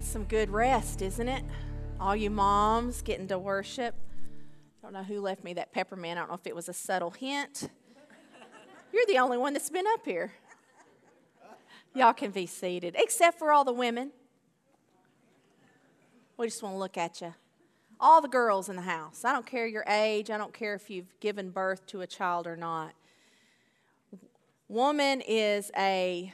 some 0.00 0.24
good 0.24 0.50
rest, 0.50 1.02
isn't 1.02 1.28
it? 1.28 1.44
All 2.00 2.16
you 2.16 2.30
moms 2.30 3.02
getting 3.02 3.28
to 3.28 3.38
worship. 3.38 3.94
I 4.82 4.86
don't 4.86 4.92
know 4.94 5.02
who 5.02 5.20
left 5.20 5.44
me 5.44 5.52
that 5.54 5.72
peppermint. 5.72 6.18
I 6.18 6.22
don't 6.22 6.30
know 6.30 6.36
if 6.36 6.46
it 6.46 6.54
was 6.54 6.68
a 6.68 6.72
subtle 6.72 7.10
hint. 7.10 7.68
You're 8.92 9.06
the 9.06 9.18
only 9.18 9.38
one 9.38 9.52
that's 9.52 9.70
been 9.70 9.86
up 9.86 10.04
here. 10.04 10.32
Y'all 11.94 12.12
can 12.12 12.30
be 12.30 12.46
seated, 12.46 12.94
except 12.98 13.38
for 13.38 13.52
all 13.52 13.64
the 13.64 13.72
women. 13.72 14.12
We 16.36 16.46
just 16.46 16.62
want 16.62 16.74
to 16.74 16.78
look 16.78 16.96
at 16.96 17.20
you. 17.20 17.34
All 18.00 18.22
the 18.22 18.28
girls 18.28 18.68
in 18.68 18.76
the 18.76 18.82
house. 18.82 19.24
I 19.24 19.32
don't 19.32 19.44
care 19.44 19.66
your 19.66 19.84
age, 19.86 20.30
I 20.30 20.38
don't 20.38 20.54
care 20.54 20.74
if 20.74 20.88
you've 20.88 21.18
given 21.20 21.50
birth 21.50 21.86
to 21.88 22.00
a 22.00 22.06
child 22.06 22.46
or 22.46 22.56
not. 22.56 22.94
Woman 24.68 25.20
is 25.20 25.70
a 25.76 26.32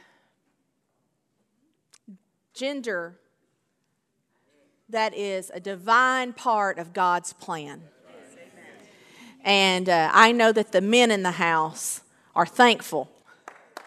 gender 2.54 3.18
that 4.88 5.14
is 5.14 5.50
a 5.52 5.60
divine 5.60 6.32
part 6.32 6.78
of 6.78 6.92
God's 6.92 7.32
plan. 7.32 7.82
And 9.42 9.88
uh, 9.88 10.10
I 10.12 10.32
know 10.32 10.50
that 10.52 10.72
the 10.72 10.80
men 10.80 11.10
in 11.10 11.22
the 11.22 11.30
house 11.32 12.00
are 12.34 12.46
thankful. 12.46 13.08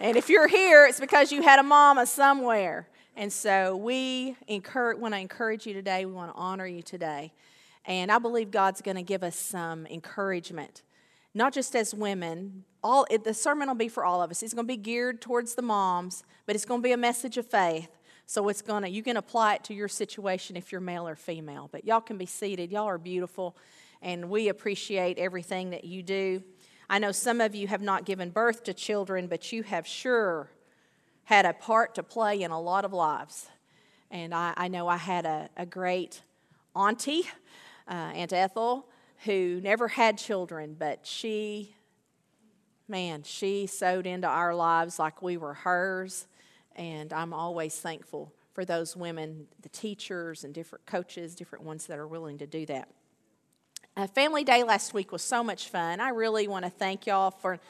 and 0.00 0.16
if 0.16 0.28
you're 0.28 0.46
here, 0.46 0.86
it's 0.86 1.00
because 1.00 1.32
you 1.32 1.42
had 1.42 1.58
a 1.58 1.64
mama 1.64 2.06
somewhere. 2.06 2.86
And 3.16 3.32
so 3.32 3.76
we 3.76 4.36
encourage, 4.46 4.98
want 4.98 5.14
to 5.14 5.20
encourage 5.20 5.66
you 5.66 5.74
today. 5.74 6.06
We 6.06 6.12
want 6.12 6.32
to 6.32 6.38
honor 6.38 6.66
you 6.66 6.82
today. 6.82 7.32
And 7.84 8.12
I 8.12 8.18
believe 8.18 8.52
God's 8.52 8.80
going 8.80 8.96
to 8.96 9.02
give 9.02 9.24
us 9.24 9.34
some 9.34 9.86
encouragement, 9.86 10.82
not 11.34 11.52
just 11.52 11.74
as 11.74 11.94
women. 11.94 12.64
All 12.82 13.06
the 13.24 13.34
sermon 13.34 13.68
will 13.68 13.74
be 13.74 13.88
for 13.88 14.04
all 14.04 14.22
of 14.22 14.30
us. 14.30 14.42
It's 14.42 14.54
going 14.54 14.66
to 14.66 14.72
be 14.72 14.76
geared 14.76 15.20
towards 15.20 15.54
the 15.54 15.62
moms, 15.62 16.24
but 16.46 16.54
it's 16.54 16.64
going 16.64 16.80
to 16.80 16.82
be 16.82 16.92
a 16.92 16.96
message 16.96 17.38
of 17.38 17.46
faith. 17.46 17.88
So 18.26 18.48
it's 18.48 18.62
going 18.62 18.82
to 18.82 18.88
you 18.88 19.02
can 19.02 19.16
apply 19.16 19.54
it 19.54 19.64
to 19.64 19.74
your 19.74 19.88
situation 19.88 20.56
if 20.56 20.72
you're 20.72 20.80
male 20.80 21.06
or 21.06 21.16
female. 21.16 21.68
But 21.70 21.84
y'all 21.84 22.00
can 22.00 22.18
be 22.18 22.26
seated. 22.26 22.72
Y'all 22.72 22.88
are 22.88 22.98
beautiful, 22.98 23.56
and 24.00 24.30
we 24.30 24.48
appreciate 24.48 25.18
everything 25.18 25.70
that 25.70 25.84
you 25.84 26.02
do. 26.02 26.42
I 26.88 26.98
know 26.98 27.12
some 27.12 27.40
of 27.40 27.54
you 27.54 27.68
have 27.68 27.82
not 27.82 28.04
given 28.04 28.30
birth 28.30 28.64
to 28.64 28.74
children, 28.74 29.26
but 29.26 29.52
you 29.52 29.62
have 29.62 29.86
sure 29.86 30.50
had 31.24 31.46
a 31.46 31.52
part 31.52 31.94
to 31.94 32.02
play 32.02 32.42
in 32.42 32.50
a 32.50 32.60
lot 32.60 32.84
of 32.84 32.92
lives. 32.92 33.48
And 34.10 34.34
I, 34.34 34.52
I 34.56 34.68
know 34.68 34.88
I 34.88 34.98
had 34.98 35.24
a, 35.24 35.48
a 35.56 35.64
great 35.64 36.22
auntie, 36.76 37.22
uh, 37.88 38.12
Aunt 38.14 38.32
Ethel, 38.32 38.86
who 39.24 39.60
never 39.62 39.88
had 39.88 40.18
children, 40.18 40.76
but 40.78 41.06
she, 41.06 41.74
man, 42.88 43.22
she 43.22 43.66
sowed 43.66 44.06
into 44.06 44.26
our 44.26 44.54
lives 44.54 44.98
like 44.98 45.22
we 45.22 45.36
were 45.36 45.54
hers. 45.54 46.26
And 46.74 47.12
I'm 47.12 47.32
always 47.32 47.76
thankful 47.76 48.32
for 48.52 48.64
those 48.64 48.96
women, 48.96 49.46
the 49.60 49.68
teachers 49.68 50.44
and 50.44 50.52
different 50.52 50.86
coaches, 50.86 51.34
different 51.34 51.64
ones 51.64 51.86
that 51.86 51.98
are 51.98 52.06
willing 52.06 52.38
to 52.38 52.46
do 52.46 52.66
that. 52.66 52.88
Uh, 53.96 54.06
family 54.06 54.42
Day 54.42 54.62
last 54.62 54.94
week 54.94 55.12
was 55.12 55.22
so 55.22 55.44
much 55.44 55.68
fun. 55.68 56.00
I 56.00 56.08
really 56.10 56.48
want 56.48 56.64
to 56.64 56.70
thank 56.70 57.06
y'all 57.06 57.30
for 57.30 57.60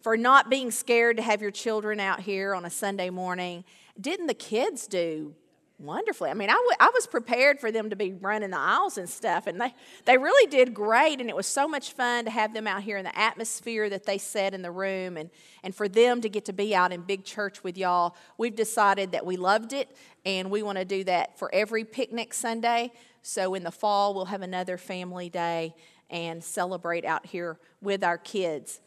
for 0.00 0.16
not 0.16 0.48
being 0.48 0.70
scared 0.70 1.16
to 1.16 1.22
have 1.22 1.42
your 1.42 1.50
children 1.50 1.98
out 1.98 2.20
here 2.20 2.54
on 2.54 2.64
a 2.64 2.70
Sunday 2.70 3.10
morning. 3.10 3.64
Didn't 4.00 4.28
the 4.28 4.34
kids 4.34 4.86
do 4.86 5.34
wonderfully? 5.78 6.30
I 6.30 6.34
mean, 6.34 6.48
I, 6.48 6.54
w- 6.54 6.76
I 6.80 6.90
was 6.94 7.06
prepared 7.06 7.60
for 7.60 7.70
them 7.70 7.90
to 7.90 7.96
be 7.96 8.12
running 8.12 8.50
the 8.50 8.58
aisles 8.58 8.98
and 8.98 9.08
stuff, 9.08 9.46
and 9.46 9.60
they, 9.60 9.74
they 10.04 10.16
really 10.18 10.50
did 10.50 10.72
great. 10.72 11.20
And 11.20 11.28
it 11.28 11.36
was 11.36 11.46
so 11.46 11.68
much 11.68 11.92
fun 11.92 12.24
to 12.24 12.30
have 12.30 12.54
them 12.54 12.66
out 12.66 12.82
here 12.82 12.96
in 12.96 13.04
the 13.04 13.18
atmosphere 13.18 13.90
that 13.90 14.04
they 14.06 14.18
set 14.18 14.54
in 14.54 14.62
the 14.62 14.70
room, 14.70 15.16
and, 15.16 15.30
and 15.62 15.74
for 15.74 15.88
them 15.88 16.20
to 16.22 16.28
get 16.28 16.44
to 16.46 16.52
be 16.52 16.74
out 16.74 16.92
in 16.92 17.02
big 17.02 17.24
church 17.24 17.62
with 17.62 17.76
y'all. 17.76 18.16
We've 18.38 18.56
decided 18.56 19.12
that 19.12 19.26
we 19.26 19.36
loved 19.36 19.72
it, 19.72 19.94
and 20.24 20.50
we 20.50 20.62
want 20.62 20.78
to 20.78 20.84
do 20.84 21.04
that 21.04 21.38
for 21.38 21.54
every 21.54 21.84
picnic 21.84 22.32
Sunday. 22.32 22.92
So 23.22 23.54
in 23.54 23.64
the 23.64 23.72
fall, 23.72 24.14
we'll 24.14 24.26
have 24.26 24.42
another 24.42 24.78
family 24.78 25.28
day 25.28 25.74
and 26.08 26.42
celebrate 26.42 27.04
out 27.04 27.26
here 27.26 27.58
with 27.82 28.04
our 28.04 28.18
kids. 28.18 28.80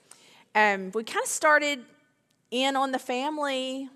Um, 0.55 0.91
we 0.93 1.03
kind 1.03 1.23
of 1.23 1.29
started 1.29 1.81
in 2.49 2.75
on 2.75 2.91
the 2.91 2.99
family 2.99 3.89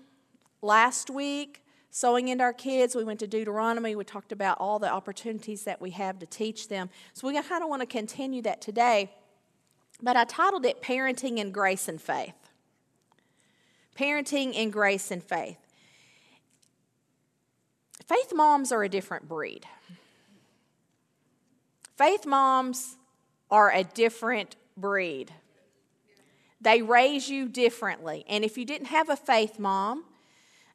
last 0.62 1.10
week, 1.10 1.63
sowing 1.94 2.26
into 2.26 2.42
our 2.42 2.52
kids. 2.52 2.96
We 2.96 3.04
went 3.04 3.20
to 3.20 3.28
Deuteronomy. 3.28 3.94
We 3.94 4.02
talked 4.02 4.32
about 4.32 4.58
all 4.58 4.80
the 4.80 4.90
opportunities 4.90 5.62
that 5.62 5.80
we 5.80 5.90
have 5.90 6.18
to 6.18 6.26
teach 6.26 6.66
them. 6.66 6.90
So 7.12 7.28
we 7.28 7.40
kind 7.40 7.62
of 7.62 7.68
want 7.68 7.82
to 7.82 7.86
continue 7.86 8.42
that 8.42 8.60
today. 8.60 9.12
But 10.02 10.16
I 10.16 10.24
titled 10.24 10.66
it 10.66 10.82
Parenting 10.82 11.38
in 11.38 11.52
Grace 11.52 11.86
and 11.86 12.02
Faith. 12.02 12.34
Parenting 13.96 14.54
in 14.54 14.70
Grace 14.70 15.12
and 15.12 15.22
Faith. 15.22 15.56
Faith 18.08 18.32
moms 18.34 18.72
are 18.72 18.82
a 18.82 18.88
different 18.88 19.28
breed. 19.28 19.64
Faith 21.96 22.26
moms 22.26 22.96
are 23.52 23.70
a 23.70 23.84
different 23.84 24.56
breed. 24.76 25.32
They 26.60 26.82
raise 26.82 27.28
you 27.28 27.48
differently. 27.48 28.24
And 28.28 28.44
if 28.44 28.58
you 28.58 28.64
didn't 28.64 28.88
have 28.88 29.08
a 29.08 29.16
faith 29.16 29.60
mom, 29.60 30.02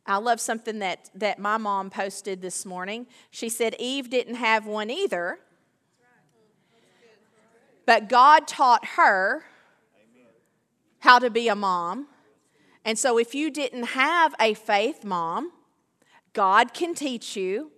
I 0.10 0.18
love 0.18 0.42
something 0.42 0.80
that, 0.80 1.10
that 1.16 1.40
my 1.40 1.58
mom 1.58 1.90
posted 1.90 2.42
this 2.42 2.66
morning. 2.66 3.08
She 3.30 3.48
said 3.48 3.76
Eve 3.80 4.10
didn't 4.10 4.36
have 4.36 4.66
one 4.66 4.90
either, 4.90 5.40
but 7.86 8.10
God 8.10 8.48
taught 8.48 8.86
her 8.98 9.44
how 11.00 11.20
to 11.20 11.30
be 11.30 11.48
a 11.48 11.56
mom. 11.56 12.08
And 12.84 12.98
so 12.98 13.18
if 13.18 13.36
you 13.36 13.52
didn't 13.52 13.84
have 13.84 14.34
a 14.40 14.54
faith 14.54 15.04
mom, 15.04 15.52
God 16.34 16.74
can 16.74 16.96
teach 16.96 17.36
you 17.36 17.72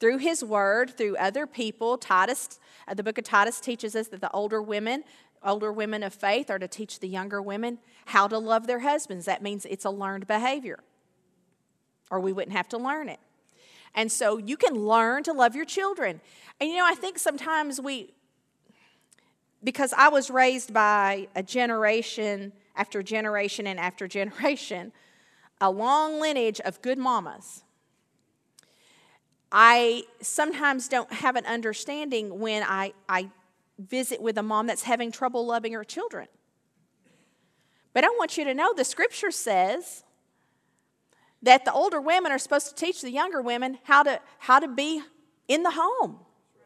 through 0.00 0.18
his 0.18 0.42
word, 0.44 0.96
through 0.96 1.16
other 1.16 1.46
people. 1.46 1.98
Titus, 1.98 2.58
uh, 2.86 2.94
the 2.94 3.02
book 3.02 3.18
of 3.18 3.24
Titus 3.24 3.60
teaches 3.60 3.96
us 3.96 4.08
that 4.08 4.20
the 4.20 4.30
older 4.32 4.62
women 4.62 5.04
older 5.44 5.72
women 5.72 6.02
of 6.02 6.12
faith 6.12 6.50
are 6.50 6.58
to 6.58 6.68
teach 6.68 6.98
the 7.00 7.08
younger 7.08 7.40
women 7.40 7.78
how 8.06 8.26
to 8.26 8.38
love 8.38 8.66
their 8.66 8.80
husbands. 8.80 9.26
That 9.26 9.42
means 9.42 9.64
it's 9.64 9.84
a 9.84 9.90
learned 9.90 10.26
behavior, 10.26 10.80
or 12.10 12.20
we 12.20 12.32
wouldn't 12.32 12.56
have 12.56 12.68
to 12.68 12.78
learn 12.78 13.08
it. 13.08 13.20
And 13.94 14.12
so 14.12 14.36
you 14.36 14.56
can 14.56 14.74
learn 14.74 15.22
to 15.24 15.32
love 15.32 15.56
your 15.56 15.64
children. 15.64 16.20
And 16.60 16.70
you 16.70 16.76
know, 16.76 16.86
I 16.86 16.94
think 16.94 17.18
sometimes 17.18 17.80
we, 17.80 18.12
because 19.64 19.92
I 19.96 20.08
was 20.08 20.30
raised 20.30 20.72
by 20.72 21.28
a 21.34 21.42
generation 21.42 22.52
after 22.76 23.02
generation 23.02 23.66
and 23.66 23.80
after 23.80 24.06
generation, 24.06 24.92
a 25.60 25.70
long 25.70 26.20
lineage 26.20 26.60
of 26.60 26.82
good 26.82 26.98
mamas. 26.98 27.62
I 29.50 30.04
sometimes 30.20 30.88
don't 30.88 31.10
have 31.12 31.36
an 31.36 31.46
understanding 31.46 32.38
when 32.38 32.62
I, 32.62 32.92
I 33.08 33.30
visit 33.78 34.20
with 34.20 34.36
a 34.36 34.42
mom 34.42 34.66
that's 34.66 34.82
having 34.82 35.10
trouble 35.10 35.46
loving 35.46 35.72
her 35.72 35.84
children. 35.84 36.28
But 37.94 38.04
I 38.04 38.08
want 38.08 38.36
you 38.36 38.44
to 38.44 38.52
know 38.52 38.74
the 38.74 38.84
scripture 38.84 39.30
says 39.30 40.04
that 41.46 41.64
the 41.64 41.72
older 41.72 42.00
women 42.00 42.32
are 42.32 42.38
supposed 42.38 42.68
to 42.68 42.74
teach 42.74 43.00
the 43.02 43.10
younger 43.10 43.40
women 43.40 43.78
how 43.84 44.02
to, 44.02 44.20
how 44.40 44.58
to 44.58 44.68
be 44.68 45.00
in 45.46 45.62
the 45.62 45.70
home, 45.70 46.18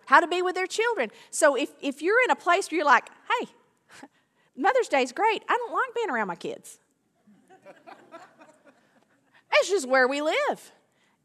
how 0.06 0.20
to 0.20 0.26
be 0.26 0.40
with 0.40 0.54
their 0.54 0.66
children. 0.66 1.10
So 1.30 1.54
if, 1.54 1.70
if 1.82 2.00
you're 2.00 2.22
in 2.24 2.30
a 2.30 2.36
place 2.36 2.70
where 2.70 2.78
you're 2.78 2.86
like, 2.86 3.08
hey, 3.38 3.46
Mother's 4.56 4.88
Day 4.88 5.02
is 5.02 5.12
great, 5.12 5.42
I 5.48 5.56
don't 5.56 5.72
like 5.72 5.94
being 5.94 6.10
around 6.10 6.28
my 6.28 6.34
kids. 6.34 6.78
That's 9.52 9.68
just 9.68 9.86
where 9.86 10.08
we 10.08 10.22
live. 10.22 10.72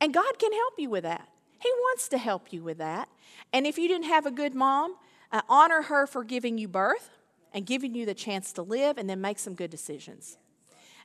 And 0.01 0.13
God 0.13 0.37
can 0.37 0.51
help 0.51 0.73
you 0.77 0.89
with 0.89 1.03
that. 1.03 1.29
He 1.59 1.69
wants 1.69 2.09
to 2.09 2.17
help 2.17 2.51
you 2.51 2.61
with 2.61 2.79
that. 2.79 3.07
And 3.53 3.65
if 3.65 3.77
you 3.77 3.87
didn't 3.87 4.07
have 4.07 4.25
a 4.25 4.31
good 4.31 4.53
mom, 4.53 4.95
uh, 5.31 5.41
honor 5.47 5.83
her 5.83 6.05
for 6.05 6.25
giving 6.25 6.57
you 6.57 6.67
birth 6.67 7.09
and 7.53 7.65
giving 7.65 7.95
you 7.95 8.05
the 8.05 8.13
chance 8.13 8.51
to 8.53 8.61
live 8.61 8.97
and 8.97 9.09
then 9.09 9.21
make 9.21 9.39
some 9.39 9.55
good 9.55 9.71
decisions. 9.71 10.37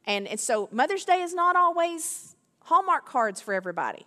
And, 0.04 0.26
and 0.26 0.40
so 0.40 0.68
Mother's 0.72 1.04
Day 1.04 1.22
is 1.22 1.32
not 1.32 1.56
always 1.56 2.29
Hallmark 2.64 3.06
cards 3.06 3.40
for 3.40 3.54
everybody. 3.54 4.06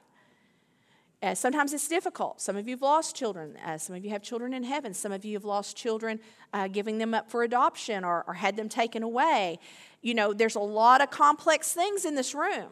Uh, 1.22 1.34
sometimes 1.34 1.72
it's 1.74 1.88
difficult. 1.88 2.42
Some 2.42 2.58
of 2.58 2.68
you 2.68 2.76
have 2.76 2.82
lost 2.82 3.16
children. 3.16 3.56
Uh, 3.66 3.78
some 3.78 3.96
of 3.96 4.04
you 4.04 4.12
have 4.12 4.22
children 4.22 4.54
in 4.54 4.64
heaven. 4.64 4.94
Some 4.94 5.14
of 5.14 5.24
you 5.24 5.36
have 5.36 5.46
lost 5.46 5.78
children 5.78 6.20
uh, 6.52 6.68
giving 6.68 6.98
them 6.98 7.14
up 7.14 7.32
for 7.32 7.44
adoption 7.44 8.04
or, 8.04 8.26
or 8.28 8.34
had 8.34 8.58
them 8.58 8.68
taken 8.68 9.04
away. 9.04 9.60
You 10.02 10.16
know, 10.16 10.34
there's 10.34 10.56
a 10.56 10.60
lot 10.60 11.00
of 11.02 11.12
complex 11.12 11.72
things 11.72 12.04
in 12.04 12.16
this 12.16 12.36
room. 12.36 12.72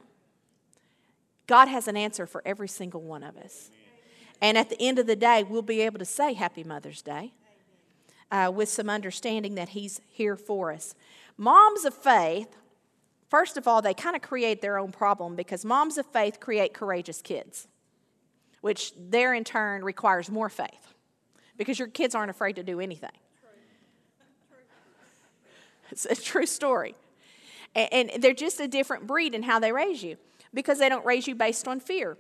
God 1.48 1.70
has 1.70 1.88
an 1.88 1.96
answer 1.96 2.28
for 2.28 2.42
every 2.46 2.68
single 2.68 3.02
one 3.02 3.24
of 3.24 3.38
us. 3.38 3.72
And 4.42 4.58
at 4.58 4.70
the 4.70 4.82
end 4.82 5.00
of 5.00 5.08
the 5.08 5.16
day, 5.16 5.44
we'll 5.44 5.62
be 5.62 5.82
able 5.82 6.00
to 6.00 6.06
say 6.06 6.34
Happy 6.34 6.64
Mother's 6.64 7.02
Day 7.02 7.32
uh, 8.32 8.52
with 8.54 8.70
some 8.70 8.90
understanding 8.90 9.56
that 9.56 9.70
He's 9.70 10.02
here 10.08 10.36
for 10.36 10.72
us. 10.72 10.96
Moms 11.38 11.86
of 11.86 11.94
faith, 11.94 12.50
first 13.32 13.58
of 13.58 13.68
all, 13.68 13.82
they 13.82 13.96
kind 13.96 14.16
of 14.16 14.22
create 14.22 14.62
their 14.62 14.78
own 14.78 14.92
problem 14.92 15.36
because 15.36 15.66
moms 15.66 15.98
of 15.98 16.06
faith 16.06 16.40
create 16.40 16.76
courageous 16.76 17.22
kids, 17.24 17.68
which 18.62 18.94
there 18.96 19.34
in 19.34 19.44
turn 19.44 19.84
requires 19.84 20.30
more 20.30 20.50
faith 20.50 20.94
because 21.58 21.80
your 21.80 21.88
kids 21.88 22.14
aren't 22.14 22.30
afraid 22.30 22.58
to 22.58 22.64
do 22.64 22.80
anything. 22.80 23.10
It's 25.92 26.06
a 26.06 26.16
true 26.16 26.46
story. 26.46 26.96
And, 27.76 28.12
they're 28.20 28.34
just 28.34 28.60
a 28.60 28.68
different 28.68 29.08
breed 29.08 29.34
in 29.34 29.44
how 29.44 29.60
they 29.60 29.72
raise 29.72 30.04
you 30.04 30.18
because 30.54 30.80
they 30.80 30.90
don't 30.90 31.06
raise 31.06 31.28
you 31.28 31.36
based 31.36 31.68
on 31.68 31.80
fear. 31.80 32.18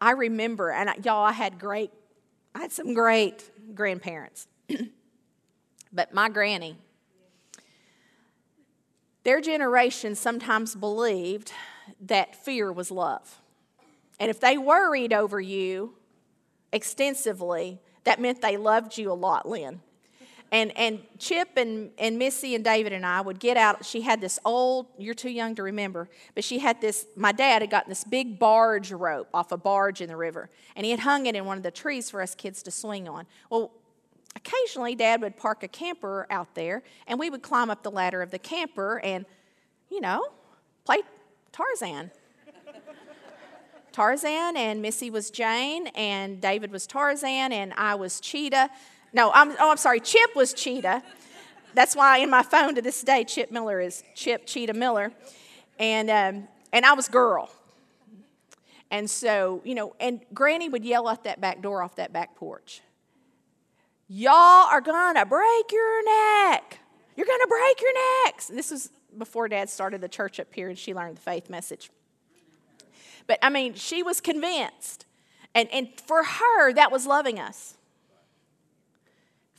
I 0.00 0.12
remember, 0.12 0.70
and 0.70 0.90
I, 0.90 0.96
y'all, 1.02 1.24
I 1.24 1.32
had 1.32 1.58
great, 1.58 1.90
I 2.54 2.60
had 2.60 2.72
some 2.72 2.92
great 2.92 3.50
grandparents. 3.74 4.48
but 5.92 6.12
my 6.12 6.28
granny, 6.28 6.76
their 9.24 9.40
generation 9.40 10.14
sometimes 10.14 10.74
believed 10.74 11.52
that 12.00 12.34
fear 12.34 12.72
was 12.72 12.90
love. 12.90 13.40
And 14.18 14.30
if 14.30 14.40
they 14.40 14.58
worried 14.58 15.12
over 15.12 15.40
you 15.40 15.94
extensively, 16.72 17.80
that 18.04 18.20
meant 18.20 18.40
they 18.40 18.56
loved 18.56 18.98
you 18.98 19.10
a 19.10 19.14
lot, 19.14 19.48
Lynn. 19.48 19.80
And, 20.50 20.76
and 20.76 21.00
Chip 21.18 21.56
and, 21.56 21.92
and 21.98 22.18
Missy 22.18 22.54
and 22.54 22.62
David 22.62 22.92
and 22.92 23.06
I 23.06 23.22
would 23.22 23.40
get 23.40 23.56
out. 23.56 23.86
She 23.86 24.02
had 24.02 24.20
this 24.20 24.38
old, 24.44 24.86
you're 24.98 25.14
too 25.14 25.30
young 25.30 25.54
to 25.54 25.62
remember, 25.62 26.10
but 26.34 26.44
she 26.44 26.58
had 26.58 26.78
this, 26.80 27.06
my 27.16 27.32
dad 27.32 27.62
had 27.62 27.70
gotten 27.70 27.88
this 27.88 28.04
big 28.04 28.38
barge 28.38 28.92
rope 28.92 29.28
off 29.32 29.50
a 29.50 29.56
barge 29.56 30.02
in 30.02 30.08
the 30.08 30.16
river, 30.16 30.50
and 30.76 30.84
he 30.84 30.90
had 30.90 31.00
hung 31.00 31.24
it 31.24 31.34
in 31.34 31.46
one 31.46 31.56
of 31.56 31.62
the 31.62 31.70
trees 31.70 32.10
for 32.10 32.20
us 32.20 32.34
kids 32.34 32.62
to 32.64 32.70
swing 32.70 33.08
on. 33.08 33.26
Well, 33.48 33.72
occasionally 34.36 34.94
dad 34.94 35.20
would 35.22 35.36
park 35.36 35.62
a 35.62 35.68
camper 35.68 36.26
out 36.30 36.54
there, 36.54 36.82
and 37.06 37.18
we 37.18 37.30
would 37.30 37.42
climb 37.42 37.70
up 37.70 37.82
the 37.82 37.90
ladder 37.90 38.22
of 38.22 38.30
the 38.30 38.38
camper 38.38 39.00
and, 39.00 39.26
you 39.90 40.00
know, 40.00 40.26
play 40.84 40.98
Tarzan. 41.52 42.10
Tarzan, 43.92 44.56
and 44.56 44.80
Missy 44.80 45.10
was 45.10 45.30
Jane, 45.30 45.88
and 45.88 46.40
David 46.40 46.72
was 46.72 46.86
Tarzan, 46.86 47.52
and 47.52 47.72
I 47.76 47.94
was 47.94 48.20
Cheetah. 48.20 48.70
No, 49.12 49.30
I'm, 49.32 49.52
oh, 49.60 49.70
I'm 49.70 49.76
sorry, 49.76 50.00
Chip 50.00 50.34
was 50.34 50.54
Cheetah. 50.54 51.02
That's 51.74 51.96
why 51.96 52.18
in 52.18 52.30
my 52.30 52.42
phone 52.42 52.74
to 52.74 52.82
this 52.82 53.02
day, 53.02 53.24
Chip 53.24 53.50
Miller 53.50 53.80
is 53.80 54.02
Chip 54.14 54.46
Cheetah 54.46 54.74
Miller. 54.74 55.12
And, 55.78 56.10
um, 56.10 56.48
and 56.72 56.84
I 56.84 56.92
was 56.94 57.08
girl. 57.08 57.50
And 58.90 59.08
so, 59.08 59.62
you 59.64 59.74
know, 59.74 59.94
and 60.00 60.20
Granny 60.34 60.68
would 60.68 60.84
yell 60.84 61.08
out 61.08 61.24
that 61.24 61.40
back 61.40 61.62
door 61.62 61.82
off 61.82 61.96
that 61.96 62.12
back 62.12 62.36
porch. 62.36 62.82
Y'all 64.14 64.68
are 64.68 64.82
gonna 64.82 65.24
break 65.24 65.72
your 65.72 66.04
neck. 66.04 66.80
You're 67.16 67.26
gonna 67.26 67.46
break 67.46 67.80
your 67.80 67.92
necks. 68.26 68.46
This 68.46 68.70
was 68.70 68.90
before 69.16 69.48
Dad 69.48 69.70
started 69.70 70.02
the 70.02 70.08
church 70.08 70.38
up 70.38 70.52
here 70.52 70.68
and 70.68 70.78
she 70.78 70.92
learned 70.92 71.16
the 71.16 71.22
faith 71.22 71.48
message. 71.48 71.90
But 73.26 73.38
I 73.40 73.48
mean, 73.48 73.72
she 73.72 74.02
was 74.02 74.20
convinced. 74.20 75.06
And, 75.54 75.66
and 75.72 75.88
for 75.98 76.24
her, 76.24 76.74
that 76.74 76.92
was 76.92 77.06
loving 77.06 77.40
us. 77.40 77.78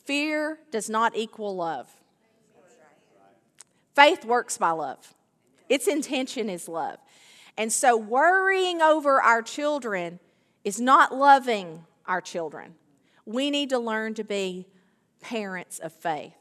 Fear 0.05 0.59
does 0.69 0.87
not 0.87 1.15
equal 1.15 1.55
love. 1.55 1.89
Faith 3.95 4.23
works 4.23 4.59
by 4.59 4.69
love, 4.69 5.15
its 5.67 5.87
intention 5.87 6.47
is 6.47 6.67
love. 6.67 6.99
And 7.57 7.73
so, 7.73 7.97
worrying 7.97 8.83
over 8.83 9.19
our 9.19 9.41
children 9.41 10.19
is 10.63 10.79
not 10.79 11.15
loving 11.15 11.85
our 12.05 12.21
children. 12.21 12.75
We 13.25 13.49
need 13.49 13.69
to 13.69 13.79
learn 13.79 14.13
to 14.15 14.23
be 14.23 14.67
parents 15.21 15.79
of 15.79 15.93
faith. 15.93 16.33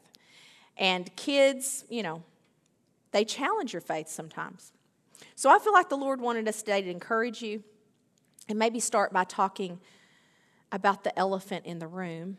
And 0.77 1.15
kids, 1.15 1.85
you 1.89 2.03
know, 2.03 2.23
they 3.11 3.25
challenge 3.25 3.73
your 3.73 3.81
faith 3.81 4.09
sometimes. 4.09 4.73
So 5.35 5.49
I 5.49 5.59
feel 5.59 5.73
like 5.73 5.89
the 5.89 5.97
Lord 5.97 6.19
wanted 6.19 6.47
us 6.47 6.59
today 6.59 6.81
to 6.81 6.89
encourage 6.89 7.41
you 7.41 7.63
and 8.49 8.59
maybe 8.59 8.79
start 8.79 9.13
by 9.13 9.23
talking 9.23 9.79
about 10.71 11.03
the 11.03 11.17
elephant 11.17 11.65
in 11.65 11.79
the 11.79 11.87
room 11.87 12.37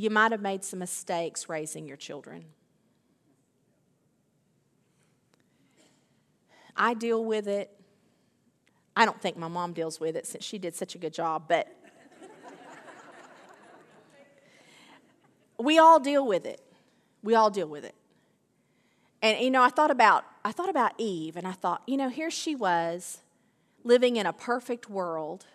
you 0.00 0.08
might 0.08 0.32
have 0.32 0.40
made 0.40 0.64
some 0.64 0.78
mistakes 0.78 1.48
raising 1.48 1.86
your 1.86 1.96
children. 1.96 2.46
I 6.74 6.94
deal 6.94 7.22
with 7.22 7.46
it. 7.46 7.70
I 8.96 9.04
don't 9.04 9.20
think 9.20 9.36
my 9.36 9.48
mom 9.48 9.74
deals 9.74 10.00
with 10.00 10.16
it 10.16 10.26
since 10.26 10.42
she 10.42 10.58
did 10.58 10.74
such 10.74 10.94
a 10.94 10.98
good 10.98 11.12
job, 11.12 11.44
but 11.48 11.68
we 15.64 15.78
all 15.78 16.00
deal 16.00 16.26
with 16.26 16.46
it. 16.46 16.60
We 17.22 17.34
all 17.34 17.50
deal 17.50 17.66
with 17.66 17.84
it. 17.84 17.94
And 19.22 19.38
you 19.38 19.50
know, 19.50 19.62
I 19.62 19.68
thought 19.68 19.90
about 19.90 20.24
I 20.44 20.52
thought 20.52 20.70
about 20.70 20.92
Eve 20.98 21.36
and 21.36 21.46
I 21.46 21.52
thought, 21.52 21.82
you 21.86 21.96
know, 21.96 22.08
here 22.08 22.30
she 22.30 22.54
was 22.54 23.18
living 23.84 24.16
in 24.16 24.26
a 24.26 24.32
perfect 24.32 24.88
world 24.88 25.46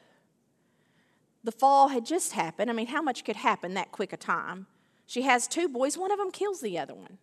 the 1.46 1.52
fall 1.52 1.90
had 1.90 2.06
just 2.06 2.34
happened. 2.34 2.70
I 2.70 2.74
mean, 2.74 2.88
how 2.88 3.04
much 3.04 3.24
could 3.24 3.36
happen 3.36 3.76
that 3.76 3.92
quick 3.92 4.12
a 4.12 4.18
time? 4.18 4.66
She 5.06 5.22
has 5.22 5.48
two 5.48 5.70
boys, 5.70 5.98
one 5.98 6.12
of 6.12 6.18
them 6.18 6.32
kills 6.32 6.60
the 6.60 6.80
other 6.80 6.96
one. 6.96 7.20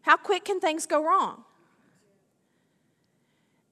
How 0.00 0.16
quick 0.16 0.46
can 0.46 0.58
things 0.58 0.86
go 0.86 1.04
wrong? 1.04 1.44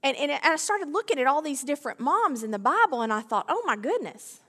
And, 0.03 0.15
and 0.19 0.33
I 0.33 0.57
started 0.57 0.91
looking 0.91 1.19
at 1.19 1.27
all 1.27 1.41
these 1.41 1.63
different 1.63 1.99
moms 1.99 2.43
in 2.43 2.51
the 2.51 2.59
Bible, 2.59 3.01
and 3.01 3.11
I 3.11 3.21
thought, 3.21 3.47
oh 3.49 3.63
my 3.65 3.77
goodness. 3.77 4.41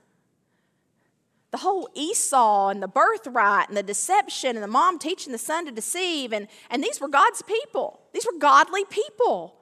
The 1.52 1.58
whole 1.58 1.88
Esau 1.94 2.68
and 2.68 2.82
the 2.82 2.88
birthright 2.88 3.68
and 3.68 3.76
the 3.76 3.82
deception 3.82 4.56
and 4.56 4.62
the 4.62 4.68
mom 4.68 4.98
teaching 4.98 5.32
the 5.32 5.38
son 5.38 5.64
to 5.66 5.72
deceive, 5.72 6.32
and, 6.32 6.48
and 6.70 6.82
these 6.82 7.00
were 7.00 7.08
God's 7.08 7.42
people. 7.42 8.00
These 8.12 8.26
were 8.26 8.38
godly 8.38 8.84
people. 8.84 9.56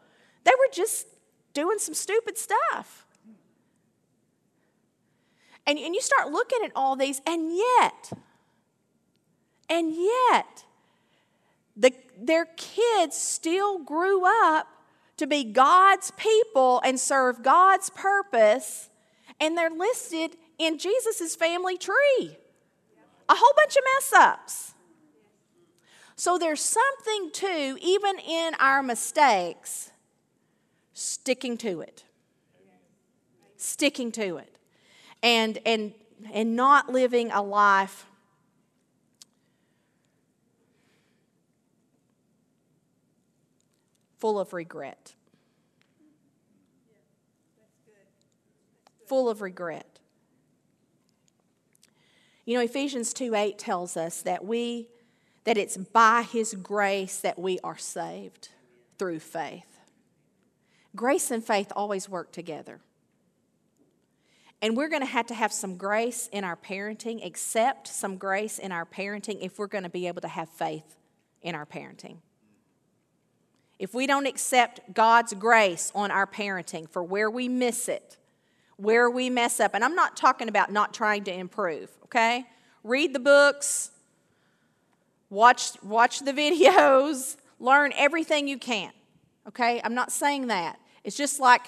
They 0.44 0.52
were 0.58 0.72
just 0.72 1.06
doing 1.52 1.78
some 1.78 1.94
stupid 1.94 2.36
stuff. 2.36 3.06
And, 5.66 5.78
and 5.78 5.94
you 5.94 6.00
start 6.00 6.30
looking 6.30 6.58
at 6.64 6.72
all 6.74 6.96
these, 6.96 7.22
and 7.26 7.56
yet, 7.56 8.12
and 9.70 9.94
yet, 9.94 10.64
the, 11.76 11.92
their 12.18 12.46
kids 12.56 13.16
still 13.16 13.78
grew 13.78 14.24
up 14.26 14.68
to 15.16 15.26
be 15.26 15.44
God's 15.44 16.10
people 16.12 16.80
and 16.84 16.98
serve 17.00 17.42
God's 17.42 17.88
purpose, 17.90 18.90
and 19.40 19.56
they're 19.56 19.70
listed 19.70 20.36
in 20.58 20.78
Jesus' 20.78 21.34
family 21.36 21.76
tree. 21.76 22.36
A 23.28 23.34
whole 23.34 23.52
bunch 23.56 23.76
of 23.76 23.82
mess 23.94 24.12
ups. 24.12 24.74
So 26.16 26.38
there's 26.38 26.60
something 26.60 27.30
to, 27.32 27.78
even 27.80 28.18
in 28.18 28.54
our 28.60 28.82
mistakes, 28.82 29.90
sticking 30.92 31.56
to 31.58 31.80
it. 31.80 32.04
Sticking 33.56 34.12
to 34.12 34.36
it 34.36 34.54
and, 35.24 35.58
and, 35.64 35.94
and 36.32 36.54
not 36.54 36.92
living 36.92 37.32
a 37.32 37.42
life 37.42 38.06
full 44.18 44.38
of 44.38 44.52
regret. 44.52 45.14
Full 49.06 49.28
of 49.30 49.40
regret. 49.40 49.93
You 52.44 52.58
know, 52.58 52.62
Ephesians 52.62 53.12
2 53.14 53.34
8 53.34 53.58
tells 53.58 53.96
us 53.96 54.22
that 54.22 54.44
we 54.44 54.88
that 55.44 55.58
it's 55.58 55.76
by 55.76 56.22
his 56.22 56.54
grace 56.54 57.18
that 57.20 57.38
we 57.38 57.58
are 57.62 57.76
saved 57.76 58.48
through 58.98 59.20
faith. 59.20 59.78
Grace 60.96 61.30
and 61.30 61.44
faith 61.44 61.70
always 61.76 62.08
work 62.08 62.32
together. 62.32 62.80
And 64.62 64.76
we're 64.76 64.88
going 64.88 65.02
to 65.02 65.06
have 65.06 65.26
to 65.26 65.34
have 65.34 65.52
some 65.52 65.76
grace 65.76 66.28
in 66.32 66.44
our 66.44 66.56
parenting, 66.56 67.24
accept 67.24 67.86
some 67.88 68.16
grace 68.16 68.58
in 68.58 68.72
our 68.72 68.86
parenting 68.86 69.38
if 69.42 69.58
we're 69.58 69.66
going 69.66 69.84
to 69.84 69.90
be 69.90 70.06
able 70.06 70.22
to 70.22 70.28
have 70.28 70.48
faith 70.48 70.96
in 71.42 71.54
our 71.54 71.66
parenting. 71.66 72.16
If 73.78 73.92
we 73.92 74.06
don't 74.06 74.26
accept 74.26 74.94
God's 74.94 75.34
grace 75.34 75.92
on 75.94 76.10
our 76.10 76.26
parenting 76.26 76.88
for 76.88 77.02
where 77.02 77.30
we 77.30 77.48
miss 77.48 77.88
it, 77.88 78.16
where 78.76 79.08
we 79.08 79.30
mess 79.30 79.60
up, 79.60 79.72
and 79.74 79.84
I'm 79.84 79.94
not 79.94 80.16
talking 80.16 80.48
about 80.48 80.72
not 80.72 80.92
trying 80.92 81.24
to 81.24 81.32
improve, 81.32 81.90
okay? 82.04 82.44
Read 82.82 83.12
the 83.12 83.20
books, 83.20 83.90
watch, 85.30 85.82
watch 85.82 86.20
the 86.20 86.32
videos, 86.32 87.36
learn 87.60 87.92
everything 87.96 88.48
you 88.48 88.58
can, 88.58 88.92
okay? 89.48 89.80
I'm 89.84 89.94
not 89.94 90.12
saying 90.12 90.48
that. 90.48 90.78
It's 91.04 91.16
just 91.16 91.38
like 91.38 91.66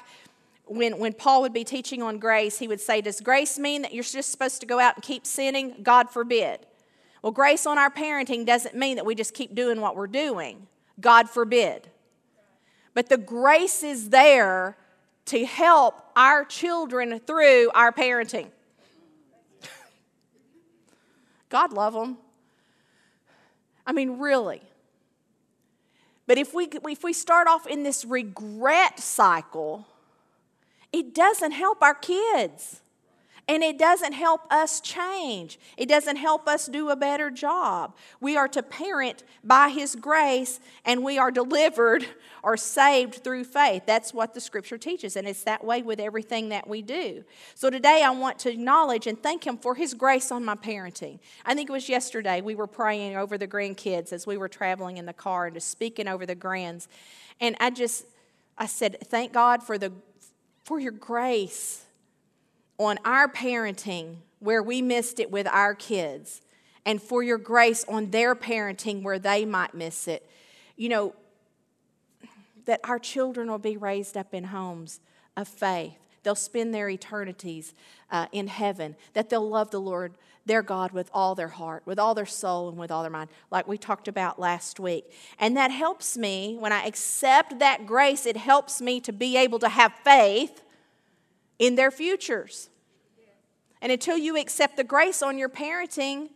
when, 0.66 0.98
when 0.98 1.12
Paul 1.12 1.42
would 1.42 1.52
be 1.52 1.64
teaching 1.64 2.02
on 2.02 2.18
grace, 2.18 2.58
he 2.58 2.68
would 2.68 2.80
say, 2.80 3.00
Does 3.00 3.20
grace 3.20 3.58
mean 3.58 3.82
that 3.82 3.94
you're 3.94 4.04
just 4.04 4.30
supposed 4.30 4.60
to 4.60 4.66
go 4.66 4.80
out 4.80 4.96
and 4.96 5.04
keep 5.04 5.26
sinning? 5.26 5.76
God 5.82 6.10
forbid. 6.10 6.60
Well, 7.22 7.32
grace 7.32 7.66
on 7.66 7.78
our 7.78 7.90
parenting 7.90 8.46
doesn't 8.46 8.75
mean 8.75 8.96
that 8.96 9.06
we 9.06 9.14
just 9.14 9.34
keep 9.34 9.54
doing 9.54 9.80
what 9.80 9.96
we're 9.96 10.06
doing. 10.06 10.66
God 11.00 11.28
forbid. 11.28 11.88
But 12.94 13.08
the 13.08 13.18
grace 13.18 13.82
is 13.82 14.10
there 14.10 14.76
to 15.26 15.45
help 15.45 16.00
our 16.16 16.45
children 16.45 17.21
through 17.21 17.71
our 17.75 17.92
parenting. 17.92 18.49
God 21.49 21.73
love 21.73 21.95
them. 21.95 22.18
I 23.87 23.92
mean, 23.92 24.18
really. 24.18 24.62
But 26.26 26.38
if 26.38 26.52
we, 26.52 26.68
if 26.88 27.04
we 27.04 27.12
start 27.12 27.47
off 27.47 27.66
in 27.66 27.85
this 27.85 28.04
regret 28.04 28.99
cycle, 28.99 29.87
it 30.92 31.14
doesn't 31.14 31.52
help 31.52 31.83
our 31.83 31.95
kids. 31.95 32.80
And 33.49 33.62
it 33.62 33.79
doesn't 33.79 34.12
help 34.12 34.41
us 34.50 34.81
change. 34.81 35.61
It 35.76 35.88
doesn't 35.88 36.17
help 36.17 36.49
us 36.49 36.67
do 36.67 36.91
a 36.91 36.97
better 36.97 37.31
job. 37.31 37.95
We 38.21 38.37
are 38.37 38.49
to 38.49 38.61
parent 38.61 39.23
by 39.45 39.69
His 39.69 39.95
grace, 39.95 40.59
and 40.85 41.05
we 41.05 41.17
are 41.17 41.31
delivered 41.31 42.05
or 42.43 42.57
saved 42.57 43.23
through 43.23 43.45
faith. 43.45 43.85
That's 43.87 44.12
what 44.12 44.35
the 44.35 44.41
scripture 44.41 44.79
teaches, 44.79 45.15
and 45.15 45.29
it's 45.29 45.45
that 45.45 45.65
way 45.65 45.83
with 45.83 46.00
everything 46.00 46.49
that 46.49 46.67
we 46.67 46.83
do. 46.83 47.23
So 47.55 47.71
today 47.71 48.03
I 48.05 48.11
want 48.11 48.41
to 48.41 48.50
acknowledge 48.50 49.07
and 49.07 49.23
thank 49.23 49.47
Him 49.47 49.59
for 49.59 49.76
His 49.76 49.95
grace 49.95 50.33
on 50.33 50.45
my 50.45 50.57
parenting. 50.57 51.21
I 51.45 51.55
think 51.55 51.71
it 51.71 51.73
was 51.73 51.88
yesterday 51.88 52.41
we 52.41 52.57
were 52.57 52.67
praying 52.67 53.17
over 53.17 53.38
the 53.38 53.47
grandkids 53.47 54.12
as 54.12 54.26
we 54.26 54.37
were 54.37 54.49
traveling 54.49 54.97
in 54.97 55.07
the 55.07 55.12
car 55.12 55.47
and 55.47 55.55
just 55.55 55.71
speaking 55.71 56.09
over 56.09 56.26
the 56.26 56.35
grands. 56.35 56.88
And 57.41 57.57
I 57.61 57.71
just, 57.71 58.07
I 58.59 58.67
said, 58.67 58.99
thank 59.05 59.33
God 59.33 59.62
for 59.62 59.79
the 59.79 59.93
for 60.65 60.81
your 60.81 60.91
grace 60.91 61.86
on 62.78 62.99
our 63.04 63.28
parenting 63.28 64.16
where 64.38 64.62
we 64.62 64.83
missed 64.83 65.18
it 65.18 65.30
with 65.30 65.47
our 65.47 65.75
kids, 65.75 66.42
and 66.85 67.02
for 67.02 67.23
your 67.23 67.38
grace 67.38 67.85
on 67.88 68.11
their 68.11 68.35
parenting 68.35 69.02
where 69.02 69.18
they 69.18 69.45
might 69.45 69.75
miss 69.75 70.06
it. 70.06 70.28
You 70.76 70.88
know, 70.88 71.14
that 72.66 72.80
our 72.85 72.99
children 72.99 73.50
will 73.50 73.59
be 73.59 73.76
raised 73.76 74.16
up 74.16 74.35
in 74.35 74.45
homes 74.45 75.00
of 75.37 75.49
faith. 75.49 75.97
They'll 76.23 76.35
spend 76.35 76.75
their 76.75 76.88
eternities 76.88 77.75
uh, 78.11 78.26
in 78.30 78.49
heaven, 78.49 78.97
that 79.14 79.30
they'll 79.30 79.49
love 79.49 79.71
the 79.71 79.80
Lord 79.80 80.14
their 80.45 80.62
God 80.62 80.92
with 80.92 81.11
all 81.12 81.35
their 81.35 81.49
heart, 81.49 81.83
with 81.87 81.99
all 81.99 82.14
their 82.14 82.26
soul, 82.26 82.68
and 82.68 82.78
with 82.78 82.92
all 82.92 83.02
their 83.02 83.11
mind, 83.11 83.30
like 83.50 83.66
we 83.66 83.76
talked 83.76 84.06
about 84.06 84.38
last 84.38 84.78
week. 84.78 85.04
And 85.40 85.56
that 85.56 85.73
helps 85.73 86.16
me, 86.16 86.56
when 86.59 86.73
I 86.73 86.85
accept 86.85 87.59
that 87.59 87.85
grace, 87.85 88.26
it 88.26 88.37
helps 88.37 88.80
me 88.80 89.00
to 89.00 89.12
be 89.12 89.37
able 89.37 89.59
to 89.59 89.68
have 89.68 89.92
faith 90.04 90.62
in 91.58 91.75
their 91.75 91.90
futures. 91.90 92.68
And 93.80 93.92
until 93.92 94.16
you 94.16 94.36
accept 94.36 94.76
the 94.76 94.84
grace 94.84 95.22
on 95.22 95.38
your 95.38 95.48
parenting, 95.48 96.30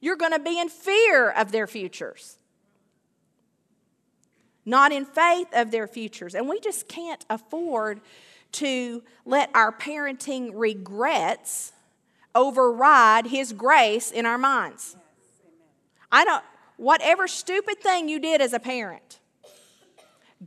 you're 0.00 0.16
going 0.16 0.32
to 0.32 0.38
be 0.38 0.58
in 0.60 0.68
fear 0.68 1.30
of 1.30 1.52
their 1.52 1.66
futures, 1.66 2.38
not 4.64 4.92
in 4.92 5.04
faith 5.04 5.48
of 5.52 5.70
their 5.70 5.86
futures. 5.86 6.34
And 6.34 6.48
we 6.48 6.60
just 6.60 6.88
can't 6.88 7.24
afford 7.30 8.00
to 8.52 9.02
let 9.24 9.50
our 9.54 9.72
parenting 9.72 10.50
regrets 10.54 11.72
override 12.34 13.26
His 13.26 13.52
grace 13.52 14.10
in 14.10 14.26
our 14.26 14.38
minds. 14.38 14.96
I 16.10 16.24
don't, 16.24 16.44
whatever 16.76 17.26
stupid 17.26 17.80
thing 17.80 18.08
you 18.08 18.20
did 18.20 18.40
as 18.40 18.52
a 18.52 18.58
parent, 18.58 19.18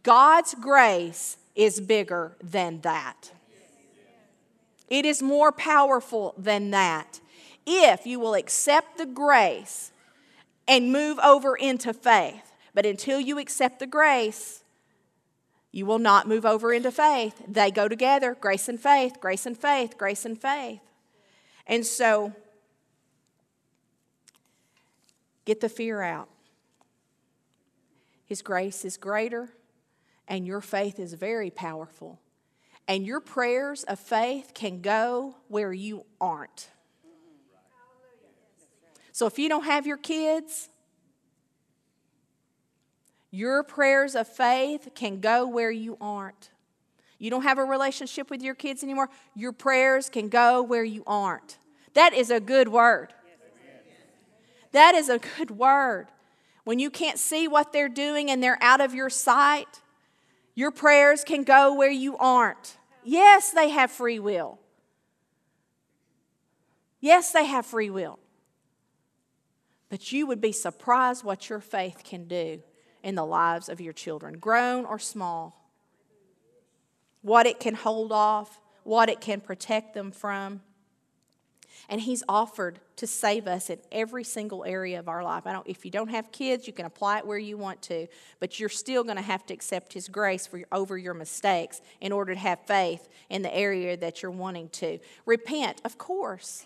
God's 0.04 0.54
grace 0.56 1.38
is 1.56 1.80
bigger 1.80 2.36
than 2.44 2.82
that. 2.82 3.32
It 4.90 5.06
is 5.06 5.22
more 5.22 5.52
powerful 5.52 6.34
than 6.38 6.72
that. 6.72 7.20
If 7.66 8.06
you 8.06 8.20
will 8.20 8.36
accept 8.36 8.98
the 8.98 9.06
grace 9.06 9.92
and 10.68 10.92
move 10.92 11.20
over 11.20 11.56
into 11.56 11.94
faith. 11.94 12.54
But 12.74 12.86
until 12.86 13.20
you 13.20 13.40
accept 13.40 13.80
the 13.80 13.88
grace, 13.88 14.64
you 15.72 15.86
will 15.86 16.00
not 16.00 16.28
move 16.28 16.46
over 16.46 16.74
into 16.74 16.92
faith. 16.92 17.42
They 17.48 17.72
go 17.72 17.88
together 17.88 18.36
grace 18.40 18.68
and 18.70 18.80
faith, 18.80 19.20
grace 19.20 19.46
and 19.46 19.58
faith, 19.58 19.98
grace 19.98 20.26
and 20.26 20.40
faith. 20.40 20.82
And 21.68 21.86
so, 21.86 22.34
get 25.46 25.62
the 25.62 25.70
fear 25.70 26.02
out. 26.02 26.30
His 28.26 28.42
grace 28.42 28.84
is 28.84 28.98
greater, 28.98 29.50
and 30.28 30.48
your 30.48 30.62
faith 30.62 31.00
is 31.00 31.14
very 31.14 31.52
powerful. 31.52 32.20
And 32.88 33.06
your 33.06 33.20
prayers 33.20 33.84
of 33.84 34.00
faith 34.00 34.52
can 34.54 34.82
go 34.82 35.36
where 35.48 35.74
you 35.74 36.06
aren't. 36.22 36.70
So 39.12 39.26
if 39.28 39.40
you 39.40 39.50
don't 39.50 39.64
have 39.64 39.88
your 39.88 39.98
kids, 39.98 40.70
your 43.32 43.64
prayers 43.64 44.16
of 44.16 44.28
faith 44.28 44.90
can 44.94 45.20
go 45.20 45.48
where 45.48 45.72
you 45.72 45.98
aren't. 46.00 46.52
You 47.18 47.30
don't 47.30 47.44
have 47.44 47.58
a 47.58 47.64
relationship 47.64 48.30
with 48.30 48.42
your 48.42 48.56
kids 48.56 48.84
anymore, 48.84 49.10
your 49.36 49.52
prayers 49.52 50.10
can 50.10 50.30
go 50.30 50.62
where 50.62 50.84
you 50.84 51.04
aren't. 51.08 51.58
That 51.94 52.14
is 52.14 52.30
a 52.30 52.40
good 52.40 52.68
word. 52.68 53.14
That 54.74 54.96
is 54.96 55.08
a 55.08 55.20
good 55.20 55.52
word. 55.52 56.08
When 56.66 56.80
you 56.80 56.90
can't 56.90 57.18
see 57.18 57.48
what 57.48 57.72
they're 57.72 57.88
doing 57.88 58.30
and 58.30 58.44
they're 58.44 58.62
out 58.62 58.82
of 58.82 58.94
your 58.94 59.10
sight, 59.10 59.82
your 60.56 60.72
prayers 60.72 61.24
can 61.24 61.44
go 61.44 61.74
where 61.74 61.92
you 61.92 62.18
aren't. 62.18 62.78
Yes, 63.04 63.52
they 63.52 63.70
have 63.70 63.92
free 63.92 64.20
will. 64.20 64.58
Yes, 67.00 67.32
they 67.32 67.46
have 67.46 67.66
free 67.66 67.92
will. 67.92 68.18
But 69.90 70.12
you 70.12 70.26
would 70.26 70.42
be 70.42 70.52
surprised 70.52 71.24
what 71.24 71.50
your 71.50 71.60
faith 71.60 72.02
can 72.04 72.28
do 72.28 72.64
in 73.04 73.14
the 73.14 73.26
lives 73.26 73.70
of 73.70 73.80
your 73.80 73.94
children, 73.94 74.40
grown 74.40 74.86
or 74.86 74.98
small 74.98 75.66
what 77.26 77.48
it 77.48 77.60
can 77.60 77.74
hold 77.74 78.12
off, 78.12 78.62
what 78.84 79.10
it 79.10 79.20
can 79.20 79.42
protect 79.42 79.96
them 79.96 80.12
from. 80.12 80.62
And 81.90 82.02
He's 82.02 82.24
offered 82.28 82.80
to 82.98 83.08
save 83.08 83.48
us 83.48 83.70
in 83.70 83.80
every 83.92 84.24
single 84.24 84.64
area 84.66 85.00
of 85.00 85.08
our 85.08 85.24
life. 85.24 85.46
I 85.46 85.54
don't, 85.54 85.68
if 85.68 85.86
you 85.86 85.92
don't 85.92 86.10
have 86.10 86.32
kids, 86.32 86.68
you 86.68 86.74
can 86.74 86.86
apply 86.86 87.20
it 87.20 87.28
where 87.28 87.38
you 87.38 87.58
want 87.58 87.82
to, 87.84 88.08
but 88.40 88.60
you're 88.60 88.70
still 88.70 89.04
going 89.04 89.18
to 89.18 89.22
have 89.22 89.46
to 89.48 89.54
accept 89.54 89.94
His 89.94 90.08
grace 90.08 90.48
for, 90.48 90.64
over 90.72 90.98
your 90.98 91.14
mistakes 91.14 91.82
in 92.02 92.12
order 92.12 92.34
to 92.34 92.40
have 92.40 92.60
faith 92.66 93.08
in 93.30 93.42
the 93.42 93.56
area 93.56 93.98
that 93.98 94.22
you're 94.22 94.32
wanting 94.32 94.70
to. 94.70 95.00
Repent, 95.26 95.82
of 95.86 95.98
course. 95.98 96.66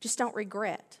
Just 0.00 0.18
don't 0.18 0.34
regret. 0.34 0.98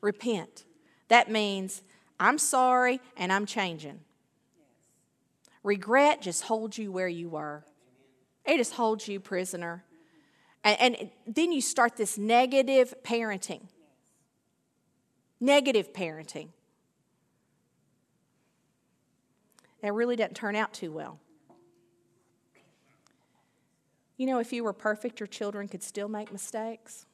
Repent. 0.00 0.64
That 1.08 1.30
means 1.30 1.82
I'm 2.18 2.38
sorry 2.38 3.00
and 3.16 3.32
I'm 3.32 3.46
changing. 3.46 4.00
Regret 5.62 6.22
just 6.22 6.44
holds 6.44 6.78
you 6.78 6.92
where 6.92 7.08
you 7.08 7.28
were, 7.28 7.64
it 8.44 8.58
just 8.58 8.74
holds 8.74 9.08
you 9.08 9.18
prisoner. 9.18 9.82
And, 10.66 10.96
and 10.96 11.10
then 11.28 11.52
you 11.52 11.60
start 11.60 11.96
this 11.96 12.18
negative 12.18 12.92
parenting. 13.04 13.60
Negative 15.38 15.92
parenting. 15.92 16.48
That 19.80 19.94
really 19.94 20.16
doesn't 20.16 20.34
turn 20.34 20.56
out 20.56 20.72
too 20.74 20.90
well. 20.90 21.20
You 24.16 24.26
know, 24.26 24.40
if 24.40 24.52
you 24.52 24.64
were 24.64 24.72
perfect, 24.72 25.20
your 25.20 25.28
children 25.28 25.68
could 25.68 25.84
still 25.84 26.08
make 26.08 26.32
mistakes. 26.32 27.06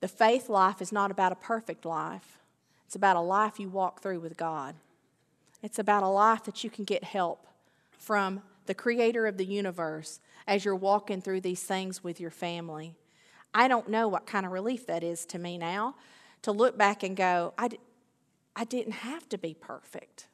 The 0.00 0.08
faith 0.08 0.48
life 0.48 0.82
is 0.82 0.90
not 0.90 1.12
about 1.12 1.30
a 1.30 1.36
perfect 1.36 1.84
life. 1.84 2.38
It's 2.86 2.96
about 2.96 3.14
a 3.14 3.20
life 3.20 3.60
you 3.60 3.68
walk 3.68 4.02
through 4.02 4.18
with 4.18 4.36
God. 4.36 4.74
It's 5.62 5.78
about 5.78 6.02
a 6.02 6.08
life 6.08 6.42
that 6.44 6.64
you 6.64 6.70
can 6.70 6.84
get 6.84 7.04
help 7.04 7.46
from 7.92 8.42
the 8.70 8.74
creator 8.74 9.26
of 9.26 9.36
the 9.36 9.44
universe 9.44 10.20
as 10.46 10.64
you're 10.64 10.76
walking 10.76 11.20
through 11.20 11.40
these 11.40 11.60
things 11.60 12.04
with 12.04 12.20
your 12.20 12.30
family. 12.30 12.94
I 13.52 13.66
don't 13.66 13.88
know 13.88 14.06
what 14.06 14.28
kind 14.28 14.46
of 14.46 14.52
relief 14.52 14.86
that 14.86 15.02
is 15.02 15.26
to 15.26 15.40
me 15.40 15.58
now 15.58 15.96
to 16.42 16.52
look 16.52 16.78
back 16.78 17.02
and 17.02 17.16
go, 17.16 17.52
I, 17.58 17.70
I 18.54 18.62
didn't 18.62 18.92
have 18.92 19.28
to 19.30 19.38
be 19.38 19.54
perfect. 19.54 20.28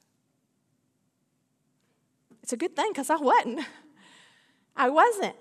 It's 2.42 2.52
a 2.52 2.58
good 2.58 2.76
thing 2.76 2.90
because 2.90 3.08
I 3.08 3.16
wasn't. 3.16 3.60
I 4.76 4.90
wasn't. 4.90 5.36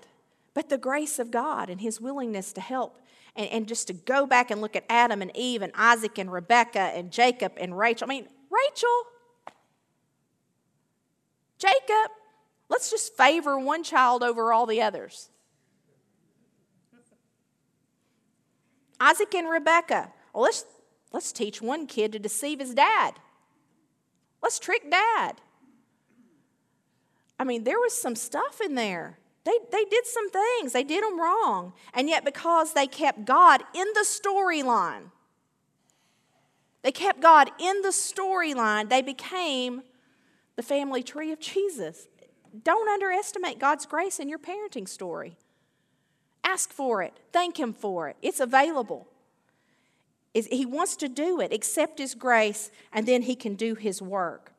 But 0.54 0.70
the 0.70 0.78
grace 0.78 1.18
of 1.18 1.30
God 1.30 1.68
and 1.68 1.82
His 1.82 2.00
willingness 2.00 2.50
to 2.54 2.62
help 2.62 2.98
and, 3.36 3.46
and 3.50 3.68
just 3.68 3.88
to 3.88 3.92
go 3.92 4.24
back 4.26 4.50
and 4.50 4.62
look 4.62 4.74
at 4.74 4.86
Adam 4.88 5.20
and 5.20 5.36
Eve 5.36 5.60
and 5.60 5.72
Isaac 5.74 6.16
and 6.16 6.32
Rebecca 6.32 6.80
and 6.94 7.12
Jacob 7.12 7.52
and 7.58 7.76
Rachel. 7.76 8.06
I 8.06 8.08
mean, 8.08 8.28
Rachel, 8.50 9.02
Jacob, 11.58 12.10
let's 12.68 12.90
just 12.90 13.16
favor 13.16 13.58
one 13.58 13.82
child 13.82 14.22
over 14.22 14.52
all 14.52 14.66
the 14.66 14.82
others. 14.82 15.30
Isaac 18.98 19.34
and 19.34 19.48
Rebecca, 19.48 20.12
well, 20.32 20.44
let's, 20.44 20.64
let's 21.12 21.32
teach 21.32 21.60
one 21.60 21.86
kid 21.86 22.12
to 22.12 22.18
deceive 22.18 22.60
his 22.60 22.74
dad. 22.74 23.14
Let's 24.42 24.58
trick 24.58 24.90
dad. 24.90 25.40
I 27.38 27.44
mean, 27.44 27.64
there 27.64 27.78
was 27.78 28.00
some 28.00 28.16
stuff 28.16 28.60
in 28.64 28.74
there. 28.74 29.18
They, 29.44 29.58
they 29.70 29.84
did 29.84 30.06
some 30.06 30.30
things, 30.30 30.72
they 30.72 30.82
did 30.82 31.04
them 31.04 31.20
wrong. 31.20 31.72
And 31.94 32.08
yet, 32.08 32.24
because 32.24 32.72
they 32.72 32.86
kept 32.86 33.24
God 33.24 33.62
in 33.74 33.86
the 33.94 34.04
storyline, 34.04 35.10
they 36.82 36.90
kept 36.90 37.20
God 37.20 37.50
in 37.60 37.82
the 37.82 37.90
storyline, 37.90 38.88
they 38.88 39.02
became 39.02 39.82
the 40.56 40.62
family 40.62 41.02
tree 41.02 41.30
of 41.32 41.38
Jesus. 41.38 42.08
Don't 42.62 42.88
underestimate 42.88 43.58
God's 43.58 43.86
grace 43.86 44.18
in 44.18 44.28
your 44.28 44.38
parenting 44.38 44.88
story. 44.88 45.36
Ask 46.44 46.72
for 46.72 47.02
it, 47.02 47.12
thank 47.32 47.58
Him 47.58 47.72
for 47.72 48.08
it. 48.08 48.16
It's 48.22 48.40
available. 48.40 49.08
He 50.32 50.66
wants 50.66 50.96
to 50.96 51.08
do 51.08 51.40
it, 51.40 51.52
accept 51.52 51.98
His 51.98 52.14
grace, 52.14 52.70
and 52.92 53.06
then 53.06 53.22
He 53.22 53.34
can 53.34 53.54
do 53.54 53.74
His 53.74 54.02
work. 54.02 54.52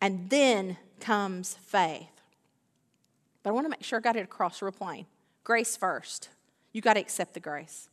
And 0.00 0.28
then 0.30 0.76
comes 1.00 1.54
faith. 1.54 2.08
But 3.42 3.50
I 3.50 3.52
want 3.52 3.66
to 3.66 3.70
make 3.70 3.84
sure 3.84 3.98
I 3.98 4.02
got 4.02 4.16
it 4.16 4.24
across 4.24 4.60
real 4.60 4.72
plain. 4.72 5.06
Grace 5.44 5.76
first. 5.76 6.28
You 6.72 6.82
got 6.82 6.94
to 6.94 7.00
accept 7.00 7.34
the 7.34 7.40
grace. 7.40 7.88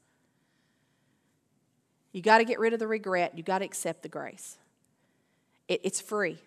You 2.11 2.21
got 2.21 2.39
to 2.39 2.45
get 2.45 2.59
rid 2.59 2.73
of 2.73 2.79
the 2.79 2.87
regret. 2.87 3.37
You 3.37 3.43
got 3.43 3.59
to 3.59 3.65
accept 3.65 4.03
the 4.03 4.09
grace. 4.09 4.57
It, 5.67 5.81
it's 5.83 6.01
free. 6.01 6.39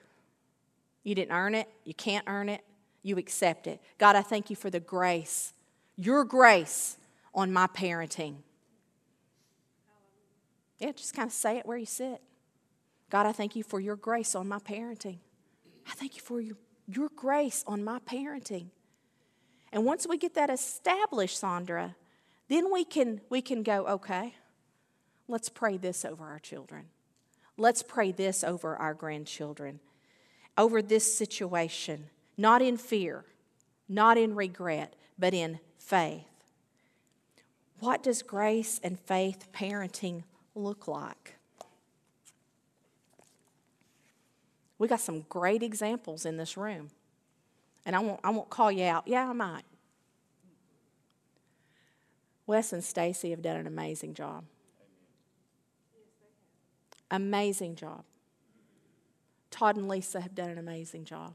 You 1.05 1.15
didn't 1.15 1.33
earn 1.33 1.55
it. 1.55 1.69
You 1.85 1.95
can't 1.95 2.25
earn 2.27 2.49
it. 2.49 2.63
You 3.07 3.19
accept 3.19 3.69
it. 3.69 3.81
God, 3.99 4.17
I 4.17 4.23
thank 4.23 4.51
you 4.51 4.57
for 4.57 4.69
the 4.69 4.81
grace, 4.81 5.53
your 5.95 6.25
grace 6.25 6.97
on 7.33 7.53
my 7.53 7.69
parenting. 7.69 8.39
Yeah, 10.81 10.91
just 10.91 11.15
kind 11.15 11.29
of 11.29 11.33
say 11.33 11.57
it 11.57 11.67
where 11.67 11.77
you 11.77 11.87
sit. 11.87 12.21
God, 13.09 13.25
I 13.25 13.31
thank 13.31 13.55
you 13.55 13.63
for 13.63 13.79
your 13.79 13.95
grace 13.95 14.35
on 14.35 14.49
my 14.49 14.59
parenting. 14.59 15.19
I 15.89 15.93
thank 15.93 16.17
you 16.17 16.21
for 16.21 16.41
your, 16.41 16.57
your 16.89 17.09
grace 17.15 17.63
on 17.69 17.85
my 17.85 18.01
parenting. 18.01 18.71
And 19.71 19.85
once 19.85 20.09
we 20.09 20.19
get 20.19 20.35
that 20.35 20.51
established, 20.51 21.39
Sandra, 21.39 21.95
then 22.49 22.73
we 22.73 22.85
can, 22.85 23.21
we 23.31 23.41
can 23.41 23.63
go, 23.63 23.87
okay, 23.87 24.35
let's 25.29 25.49
pray 25.49 25.77
this 25.77 26.05
over 26.05 26.25
our 26.25 26.41
children. 26.41 26.87
Let's 27.57 27.85
pray 27.85 28.11
this 28.11 28.43
over 28.43 28.75
our 28.75 28.95
grandchildren, 28.95 29.79
over 30.59 30.83
this 30.83 31.17
situation, 31.17 32.11
not 32.37 32.63
in 32.63 32.77
fear, 32.77 33.25
not 33.89 34.19
in 34.19 34.35
regret, 34.35 34.95
but 35.19 35.33
in 35.33 35.59
faith. 35.79 36.25
What 37.81 38.03
does 38.03 38.23
grace 38.23 38.81
and 38.83 38.99
faith 38.99 39.49
parenting 39.53 40.25
look 40.55 40.89
like? 40.89 41.37
We 44.79 44.89
got 44.89 45.01
some 45.01 45.25
great 45.29 45.63
examples 45.63 46.27
in 46.27 46.37
this 46.37 46.57
room. 46.57 46.91
And 47.85 47.95
I 47.95 48.01
won't, 48.01 48.21
I 48.25 48.31
won't 48.31 48.51
call 48.51 48.71
you 48.73 48.85
out. 48.85 49.05
Yeah, 49.07 49.29
I 49.29 49.33
might. 49.33 49.63
Wes 52.47 52.73
and 52.73 52.83
Stacy 52.83 53.31
have 53.31 53.43
done 53.43 53.57
an 53.57 53.67
amazing 53.67 54.15
job. 54.15 54.45
Amazing 57.11 57.77
job. 57.77 58.05
Todd 59.51 59.77
and 59.77 59.89
Lisa 59.89 60.21
have 60.21 60.35
done 60.35 60.51
an 60.51 60.59
amazing 60.59 61.05
job. 61.05 61.35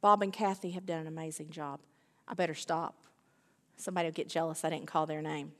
Bob 0.00 0.22
and 0.22 0.32
Kathy 0.32 0.70
have 0.70 0.86
done 0.86 1.00
an 1.00 1.06
amazing 1.06 1.50
job. 1.50 1.80
I 2.26 2.34
better 2.34 2.54
stop. 2.54 2.94
Somebody 3.76 4.08
will 4.08 4.14
get 4.14 4.28
jealous 4.28 4.64
I 4.64 4.70
didn't 4.70 4.86
call 4.86 5.06
their 5.06 5.22
name. 5.22 5.52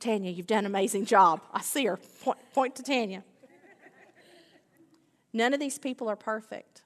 Tanya, 0.00 0.30
you've 0.30 0.46
done 0.46 0.60
an 0.60 0.66
amazing 0.66 1.06
job. 1.06 1.40
I 1.52 1.60
see 1.60 1.86
her. 1.86 1.98
Point, 2.22 2.38
point 2.54 2.76
to 2.76 2.82
Tanya. 2.82 3.24
None 5.32 5.52
of 5.52 5.60
these 5.60 5.78
people 5.78 6.08
are 6.08 6.16
perfect. 6.16 6.82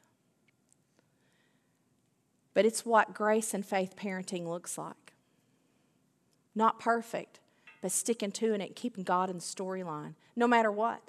But 2.54 2.64
it's 2.64 2.84
what 2.84 3.14
grace 3.14 3.54
and 3.54 3.64
faith 3.64 3.96
parenting 3.96 4.46
looks 4.46 4.76
like. 4.76 5.14
Not 6.54 6.78
perfect, 6.78 7.40
but 7.80 7.92
sticking 7.92 8.30
to 8.32 8.54
it, 8.54 8.60
and 8.60 8.74
keeping 8.74 9.04
God 9.04 9.30
in 9.30 9.36
the 9.36 9.42
storyline, 9.42 10.14
no 10.36 10.46
matter 10.46 10.70
what. 10.70 11.02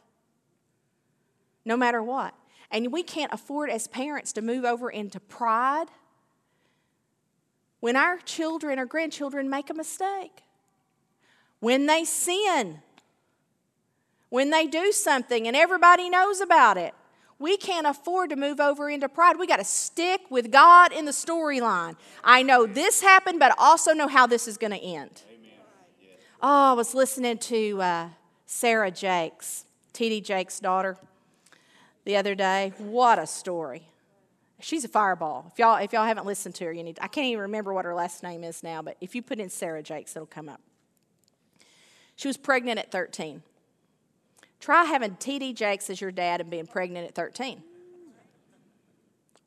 No 1.65 1.75
matter 1.75 2.01
what. 2.01 2.33
And 2.73 2.91
we 2.91 3.03
can't 3.03 3.31
afford 3.31 3.69
as 3.69 3.87
parents 3.87 4.33
to 4.33 4.41
move 4.41 4.65
over 4.65 4.89
into 4.89 5.19
pride 5.19 5.85
when 7.79 7.95
our 7.95 8.17
children 8.17 8.79
or 8.79 8.85
grandchildren 8.85 9.47
make 9.47 9.69
a 9.69 9.73
mistake, 9.75 10.41
when 11.59 11.85
they 11.85 12.03
sin, 12.03 12.79
when 14.29 14.49
they 14.49 14.65
do 14.65 14.91
something 14.91 15.45
and 15.47 15.55
everybody 15.55 16.09
knows 16.09 16.41
about 16.41 16.77
it. 16.77 16.95
We 17.37 17.57
can't 17.57 17.85
afford 17.85 18.31
to 18.31 18.35
move 18.35 18.59
over 18.59 18.89
into 18.89 19.07
pride. 19.07 19.37
We 19.37 19.45
got 19.45 19.57
to 19.57 19.65
stick 19.65 20.21
with 20.31 20.49
God 20.49 20.91
in 20.93 21.05
the 21.05 21.11
storyline. 21.11 21.95
I 22.23 22.41
know 22.41 22.65
this 22.65 23.01
happened, 23.01 23.37
but 23.37 23.51
I 23.51 23.55
also 23.59 23.93
know 23.93 24.07
how 24.07 24.25
this 24.25 24.47
is 24.47 24.57
going 24.57 24.71
to 24.71 24.81
end. 24.81 25.21
Oh, 26.41 26.71
I 26.71 26.73
was 26.73 26.95
listening 26.95 27.37
to 27.39 27.81
uh, 27.81 28.09
Sarah 28.45 28.91
Jakes, 28.91 29.65
T.D. 29.91 30.21
Jakes' 30.21 30.59
daughter, 30.59 30.97
the 32.05 32.17
other 32.17 32.35
day. 32.35 32.73
What 32.77 33.19
a 33.19 33.27
story. 33.27 33.87
She's 34.59 34.85
a 34.85 34.87
fireball. 34.87 35.51
If 35.51 35.59
y'all, 35.59 35.75
if 35.77 35.91
y'all 35.91 36.05
haven't 36.05 36.25
listened 36.25 36.55
to 36.55 36.65
her, 36.65 36.73
you 36.73 36.83
need. 36.83 36.95
To, 36.95 37.03
I 37.03 37.07
can't 37.07 37.27
even 37.27 37.41
remember 37.41 37.73
what 37.73 37.85
her 37.85 37.93
last 37.93 38.23
name 38.23 38.43
is 38.43 38.63
now, 38.63 38.81
but 38.81 38.95
if 39.01 39.13
you 39.13 39.21
put 39.21 39.39
in 39.39 39.49
Sarah 39.49 39.83
Jakes, 39.83 40.15
it'll 40.15 40.25
come 40.25 40.47
up. 40.47 40.61
She 42.15 42.27
was 42.27 42.37
pregnant 42.37 42.79
at 42.79 42.91
13. 42.91 43.41
Try 44.59 44.85
having 44.85 45.15
T.D. 45.17 45.53
Jakes 45.53 45.89
as 45.89 45.99
your 45.99 46.11
dad 46.11 46.39
and 46.39 46.49
being 46.49 46.67
pregnant 46.67 47.07
at 47.07 47.15
13. 47.15 47.61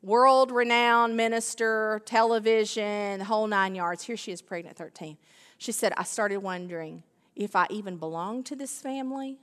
World 0.03 0.51
renowned 0.51 1.17
minister, 1.17 2.01
television, 2.05 3.19
the 3.19 3.25
whole 3.25 3.47
nine 3.47 3.73
yards. 3.73 4.03
Here 4.03 4.15
she 4.15 4.31
is 4.31 4.43
pregnant 4.43 4.79
at 4.79 4.85
13. 4.85 5.17
She 5.57 5.71
said, 5.71 5.93
I 5.97 6.03
started 6.03 6.37
wondering 6.37 7.01
if 7.35 7.55
I 7.55 7.65
even 7.71 7.97
belong 7.97 8.43
to 8.43 8.55
this 8.55 8.79
family. 8.79 9.39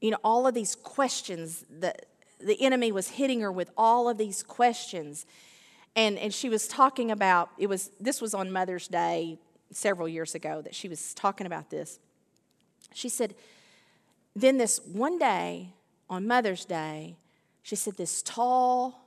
You 0.00 0.12
know, 0.12 0.18
all 0.24 0.46
of 0.46 0.54
these 0.54 0.74
questions 0.74 1.64
that 1.70 2.06
the 2.38 2.60
enemy 2.62 2.90
was 2.90 3.08
hitting 3.08 3.40
her 3.40 3.52
with 3.52 3.70
all 3.76 4.08
of 4.08 4.18
these 4.18 4.42
questions. 4.42 5.26
And, 5.94 6.18
and 6.18 6.32
she 6.32 6.48
was 6.48 6.66
talking 6.66 7.10
about 7.10 7.50
it 7.58 7.68
was 7.68 7.90
this 8.00 8.20
was 8.20 8.34
on 8.34 8.50
Mother's 8.50 8.88
Day 8.88 9.38
several 9.72 10.08
years 10.08 10.34
ago 10.34 10.62
that 10.62 10.74
she 10.74 10.88
was 10.88 11.14
talking 11.14 11.46
about 11.46 11.70
this. 11.70 11.98
She 12.92 13.08
said, 13.08 13.34
then 14.34 14.58
this 14.58 14.80
one 14.84 15.18
day 15.18 15.74
on 16.08 16.26
Mother's 16.26 16.64
Day, 16.64 17.16
she 17.62 17.76
said, 17.76 17.96
this 17.96 18.22
tall 18.22 19.06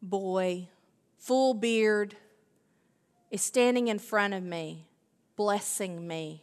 boy, 0.00 0.68
full 1.18 1.54
beard, 1.54 2.16
is 3.30 3.42
standing 3.42 3.88
in 3.88 3.98
front 3.98 4.34
of 4.34 4.42
me, 4.42 4.86
blessing 5.34 6.06
me 6.06 6.42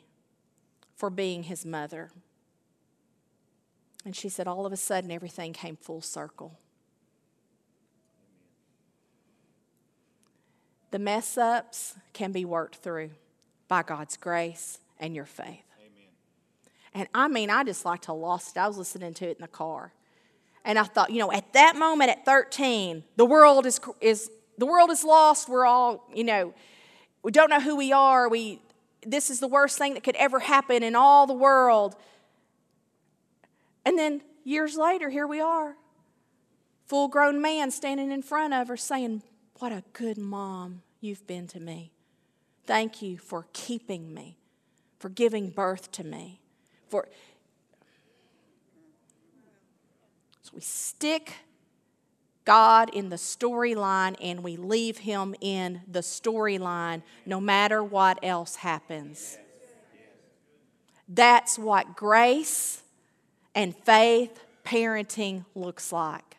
for 0.96 1.10
being 1.10 1.44
his 1.44 1.66
mother. 1.66 2.12
And 4.06 4.16
she 4.16 4.30
said, 4.30 4.48
all 4.48 4.66
of 4.66 4.74
a 4.74 4.78
sudden, 4.78 5.12
everything 5.12 5.54
came 5.54 5.78
full 5.78 6.02
circle. 6.02 6.60
The 10.92 11.00
mess 11.00 11.38
ups 11.38 11.96
can 12.14 12.32
be 12.32 12.46
worked 12.46 12.76
through 12.76 13.12
by 13.68 13.82
God's 13.82 14.18
grace 14.18 14.80
and 15.00 15.16
your 15.16 15.26
faith. 15.26 15.64
Amen. 15.80 16.10
And 16.94 17.08
I 17.16 17.28
mean, 17.28 17.50
I 17.50 17.64
just 17.64 17.86
like 17.86 18.02
to 18.02 18.14
lost 18.14 18.56
it. 18.56 18.60
I 18.60 18.68
was 18.68 18.78
listening 18.78 19.14
to 19.16 19.26
it 19.26 19.38
in 19.38 19.42
the 19.42 19.48
car. 19.48 19.94
And 20.66 20.78
I 20.78 20.84
thought, 20.84 21.10
you 21.10 21.20
know, 21.20 21.32
at 21.32 21.52
that 21.54 21.76
moment 21.76 22.12
at 22.12 22.26
13, 22.26 23.04
the 23.16 23.26
world 23.26 23.66
is, 23.66 23.80
is 24.02 24.30
the 24.58 24.66
world 24.66 24.92
is 24.92 25.04
lost. 25.04 25.50
We're 25.50 25.66
all, 25.66 26.08
you 26.14 26.24
know, 26.24 26.54
we 27.24 27.32
don't 27.32 27.50
know 27.50 27.60
who 27.60 27.76
we 27.76 27.92
are. 27.92 28.30
We, 28.30 28.62
this 29.06 29.30
is 29.30 29.40
the 29.40 29.48
worst 29.48 29.78
thing 29.78 29.96
that 29.96 30.04
could 30.04 30.16
ever 30.18 30.40
happen 30.40 30.84
in 30.84 30.96
all 30.96 31.26
the 31.26 31.34
world. 31.34 31.96
And 33.86 33.98
then 33.98 34.22
years 34.44 34.78
later, 34.78 35.10
here 35.10 35.28
we 35.28 35.40
are. 35.40 35.76
Full 36.86 37.08
grown 37.08 37.42
man 37.42 37.72
standing 37.72 38.12
in 38.12 38.22
front 38.22 38.54
of 38.54 38.68
her 38.68 38.78
saying, 38.78 39.24
What 39.60 39.72
a 39.72 39.84
good 39.94 40.18
mom 40.18 40.82
you've 41.00 41.26
been 41.28 41.48
to 41.48 41.60
me. 41.60 41.92
Thank 42.66 43.02
you 43.02 43.18
for 43.18 43.48
keeping 43.54 44.14
me, 44.14 44.38
for 45.00 45.10
giving 45.10 45.50
birth 45.50 45.92
to 45.94 46.04
me. 46.04 46.42
For 46.90 47.08
so 50.44 50.52
we 50.54 50.62
stick 50.62 51.34
God 52.46 52.90
in 52.94 53.10
the 53.10 53.16
storyline 53.16 54.16
and 54.22 54.44
we 54.44 54.58
leave 54.58 55.00
him 55.00 55.34
in 55.42 55.82
the 55.90 56.02
storyline 56.02 57.02
no 57.26 57.40
matter 57.40 57.84
what 57.84 58.20
else 58.22 58.58
happens. 58.58 59.38
That's 61.08 61.58
what 61.58 61.96
grace 61.96 62.83
and 63.56 63.76
faith 63.76 64.44
parenting 64.66 65.46
looks 65.56 65.92
like. 65.92 66.38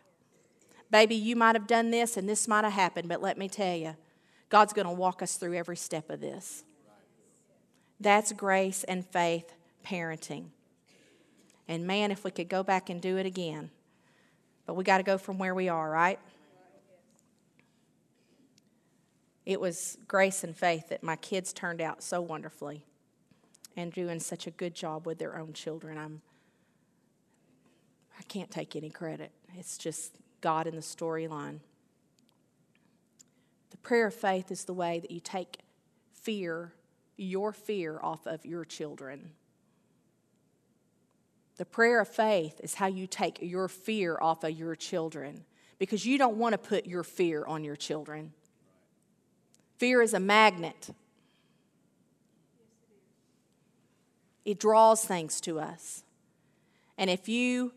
Baby, 0.91 1.17
you 1.17 1.37
might 1.37 1.57
have 1.57 1.67
done 1.67 1.91
this 1.91 2.17
and 2.17 2.29
this 2.29 2.47
might 2.47 2.65
have 2.65 2.73
happened, 2.73 3.09
but 3.09 3.21
let 3.21 3.37
me 3.37 3.49
tell 3.49 3.77
you, 3.77 3.97
God's 4.49 4.73
going 4.73 4.87
to 4.87 4.93
walk 4.93 5.23
us 5.23 5.37
through 5.37 5.55
every 5.55 5.77
step 5.77 6.11
of 6.11 6.21
this. 6.21 6.65
That's 7.99 8.33
grace 8.33 8.85
and 8.85 9.05
faith 9.05 9.53
parenting. 9.85 10.47
And 11.67 11.87
man, 11.87 12.11
if 12.11 12.25
we 12.25 12.31
could 12.31 12.49
go 12.49 12.63
back 12.63 12.91
and 12.91 13.01
do 13.01 13.17
it 13.17 13.27
again, 13.27 13.71
but 14.67 14.75
we 14.75 14.85
got 14.85 14.99
to 14.99 15.03
go 15.03 15.19
from 15.19 15.39
where 15.39 15.55
we 15.55 15.69
are, 15.69 15.91
right? 15.91 16.19
It 19.47 19.61
was 19.61 19.99
grace 20.09 20.45
and 20.45 20.57
faith 20.57 20.89
that 20.89 21.03
my 21.03 21.17
kids 21.17 21.53
turned 21.53 21.81
out 21.81 22.03
so 22.03 22.21
wonderfully 22.21 22.85
and 23.77 23.93
doing 23.93 24.21
such 24.21 24.47
a 24.47 24.51
good 24.51 24.75
job 24.75 25.07
with 25.07 25.19
their 25.19 25.39
own 25.39 25.53
children. 25.53 25.99
I'm 25.99 26.23
I 28.19 28.23
can't 28.23 28.51
take 28.51 28.77
any 28.77 28.91
credit. 28.91 29.33
It's 29.57 29.79
just 29.79 30.17
God 30.41 30.67
in 30.67 30.75
the 30.75 30.83
storyline. 30.83 31.61
The 33.71 33.77
prayer 33.79 34.07
of 34.09 34.15
faith 34.15 34.51
is 34.51 34.65
the 34.65 34.75
way 34.75 35.01
that 35.01 35.11
you 35.11 35.21
take 35.21 35.59
fear, 36.13 36.73
your 37.17 37.53
fear, 37.53 37.99
off 38.03 38.27
of 38.27 38.45
your 38.47 38.65
children. 38.65 39.33
The 41.57 41.65
prayer 41.65 42.01
of 42.01 42.09
faith 42.09 42.61
is 42.63 42.75
how 42.75 42.87
you 42.87 43.07
take 43.07 43.39
your 43.41 43.69
fear 43.69 44.19
off 44.21 44.45
of 44.45 44.51
your 44.51 44.75
children 44.75 45.45
because 45.79 46.05
you 46.07 46.19
don't 46.19 46.37
want 46.37 46.53
to 46.53 46.59
put 46.59 46.87
your 46.87 47.05
fear 47.05 47.45
on 47.45 47.65
your 47.65 47.77
children. 47.77 48.33
Fear 49.79 50.03
is 50.03 50.15
a 50.15 50.21
magnet, 50.21 50.91
it 54.45 54.59
draws 54.59 55.05
things 55.05 55.41
to 55.43 55.59
us. 55.59 56.05
And 56.97 57.11
if 57.11 57.29
you 57.29 57.73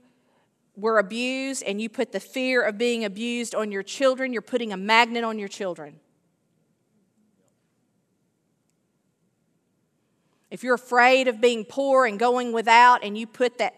were 0.77 0.99
abused 0.99 1.63
and 1.63 1.81
you 1.81 1.89
put 1.89 2.11
the 2.11 2.19
fear 2.19 2.61
of 2.61 2.77
being 2.77 3.03
abused 3.03 3.55
on 3.55 3.71
your 3.71 3.83
children, 3.83 4.31
you're 4.31 4.43
putting 4.43 4.71
a 4.71 4.77
magnet 4.77 5.23
on 5.23 5.39
your 5.39 5.47
children. 5.47 5.99
If 10.49 10.63
you're 10.63 10.75
afraid 10.75 11.27
of 11.27 11.41
being 11.41 11.65
poor 11.65 12.05
and 12.05 12.17
going 12.17 12.53
without, 12.53 13.03
and 13.03 13.17
you 13.17 13.27
put 13.27 13.57
that 13.57 13.75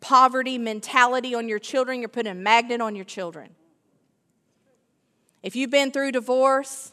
poverty 0.00 0.56
mentality 0.58 1.34
on 1.34 1.48
your 1.48 1.58
children, 1.58 2.00
you're 2.00 2.08
putting 2.08 2.30
a 2.30 2.36
magnet 2.36 2.80
on 2.80 2.94
your 2.94 3.04
children. 3.04 3.50
If 5.42 5.56
you've 5.56 5.70
been 5.70 5.90
through 5.90 6.12
divorce 6.12 6.92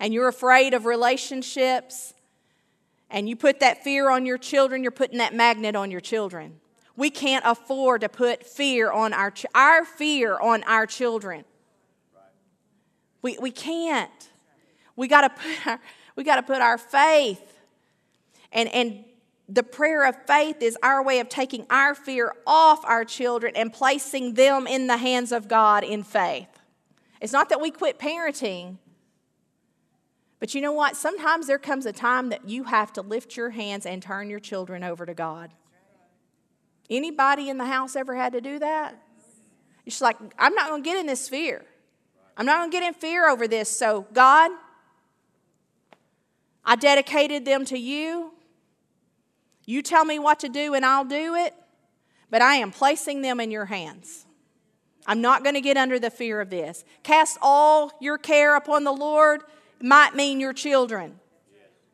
and 0.00 0.14
you're 0.14 0.28
afraid 0.28 0.72
of 0.72 0.86
relationships 0.86 2.14
and 3.10 3.28
you 3.28 3.36
put 3.36 3.60
that 3.60 3.84
fear 3.84 4.10
on 4.10 4.24
your 4.24 4.38
children, 4.38 4.82
you're 4.82 4.90
putting 4.90 5.18
that 5.18 5.34
magnet 5.34 5.76
on 5.76 5.90
your 5.90 6.00
children. 6.00 6.60
We 6.98 7.10
can't 7.10 7.44
afford 7.46 8.00
to 8.00 8.08
put 8.08 8.44
fear 8.44 8.90
on 8.90 9.12
our 9.12 9.32
our 9.54 9.84
fear 9.84 10.36
on 10.36 10.64
our 10.64 10.84
children. 10.84 11.44
We, 13.22 13.38
we 13.38 13.52
can't. 13.52 14.10
We 14.96 15.06
got 15.06 15.20
to 15.20 15.30
put 15.30 15.66
our 15.68 15.80
we 16.16 16.24
got 16.24 16.36
to 16.36 16.42
put 16.42 16.60
our 16.60 16.76
faith 16.76 17.56
and, 18.50 18.68
and 18.74 19.04
the 19.48 19.62
prayer 19.62 20.08
of 20.08 20.16
faith 20.26 20.60
is 20.60 20.76
our 20.82 21.00
way 21.04 21.20
of 21.20 21.28
taking 21.28 21.66
our 21.70 21.94
fear 21.94 22.34
off 22.44 22.84
our 22.84 23.04
children 23.04 23.54
and 23.54 23.72
placing 23.72 24.34
them 24.34 24.66
in 24.66 24.88
the 24.88 24.96
hands 24.96 25.30
of 25.30 25.46
God 25.46 25.84
in 25.84 26.02
faith. 26.02 26.48
It's 27.20 27.32
not 27.32 27.48
that 27.50 27.60
we 27.60 27.70
quit 27.70 28.00
parenting, 28.00 28.78
but 30.40 30.52
you 30.52 30.60
know 30.60 30.72
what? 30.72 30.96
Sometimes 30.96 31.46
there 31.46 31.60
comes 31.60 31.86
a 31.86 31.92
time 31.92 32.30
that 32.30 32.48
you 32.48 32.64
have 32.64 32.92
to 32.94 33.02
lift 33.02 33.36
your 33.36 33.50
hands 33.50 33.86
and 33.86 34.02
turn 34.02 34.28
your 34.28 34.40
children 34.40 34.82
over 34.82 35.06
to 35.06 35.14
God. 35.14 35.52
Anybody 36.90 37.48
in 37.48 37.58
the 37.58 37.66
house 37.66 37.96
ever 37.96 38.14
had 38.14 38.32
to 38.32 38.40
do 38.40 38.58
that? 38.58 39.00
It's 39.84 40.00
like, 40.00 40.16
I'm 40.38 40.54
not 40.54 40.68
going 40.68 40.82
to 40.82 40.88
get 40.88 40.98
in 40.98 41.06
this 41.06 41.28
fear. 41.28 41.64
I'm 42.36 42.46
not 42.46 42.58
going 42.58 42.70
to 42.70 42.76
get 42.78 42.86
in 42.86 42.94
fear 42.94 43.28
over 43.28 43.48
this. 43.48 43.70
So, 43.70 44.06
God, 44.12 44.50
I 46.64 46.76
dedicated 46.76 47.44
them 47.44 47.64
to 47.66 47.78
you. 47.78 48.32
You 49.64 49.82
tell 49.82 50.04
me 50.04 50.18
what 50.18 50.40
to 50.40 50.48
do 50.48 50.74
and 50.74 50.84
I'll 50.84 51.04
do 51.04 51.34
it, 51.34 51.54
but 52.30 52.40
I 52.40 52.56
am 52.56 52.70
placing 52.70 53.22
them 53.22 53.40
in 53.40 53.50
your 53.50 53.66
hands. 53.66 54.24
I'm 55.06 55.20
not 55.22 55.42
going 55.42 55.54
to 55.54 55.60
get 55.62 55.76
under 55.76 55.98
the 55.98 56.10
fear 56.10 56.40
of 56.40 56.50
this. 56.50 56.84
Cast 57.02 57.38
all 57.40 57.90
your 58.00 58.18
care 58.18 58.56
upon 58.56 58.84
the 58.84 58.92
Lord 58.92 59.40
might 59.80 60.14
mean 60.14 60.38
your 60.38 60.52
children. 60.52 61.18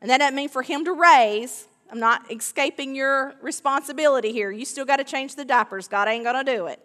And 0.01 0.09
that 0.09 0.17
doesn't 0.17 0.35
mean 0.35 0.49
for 0.49 0.61
Him 0.61 0.85
to 0.85 0.91
raise. 0.91 1.67
I'm 1.91 1.99
not 1.99 2.31
escaping 2.31 2.95
your 2.95 3.35
responsibility 3.41 4.31
here. 4.31 4.51
You 4.51 4.65
still 4.65 4.85
got 4.85 4.97
to 4.97 5.03
change 5.03 5.35
the 5.35 5.45
diapers. 5.45 5.87
God 5.87 6.07
ain't 6.07 6.23
going 6.23 6.43
to 6.45 6.55
do 6.55 6.67
it. 6.67 6.79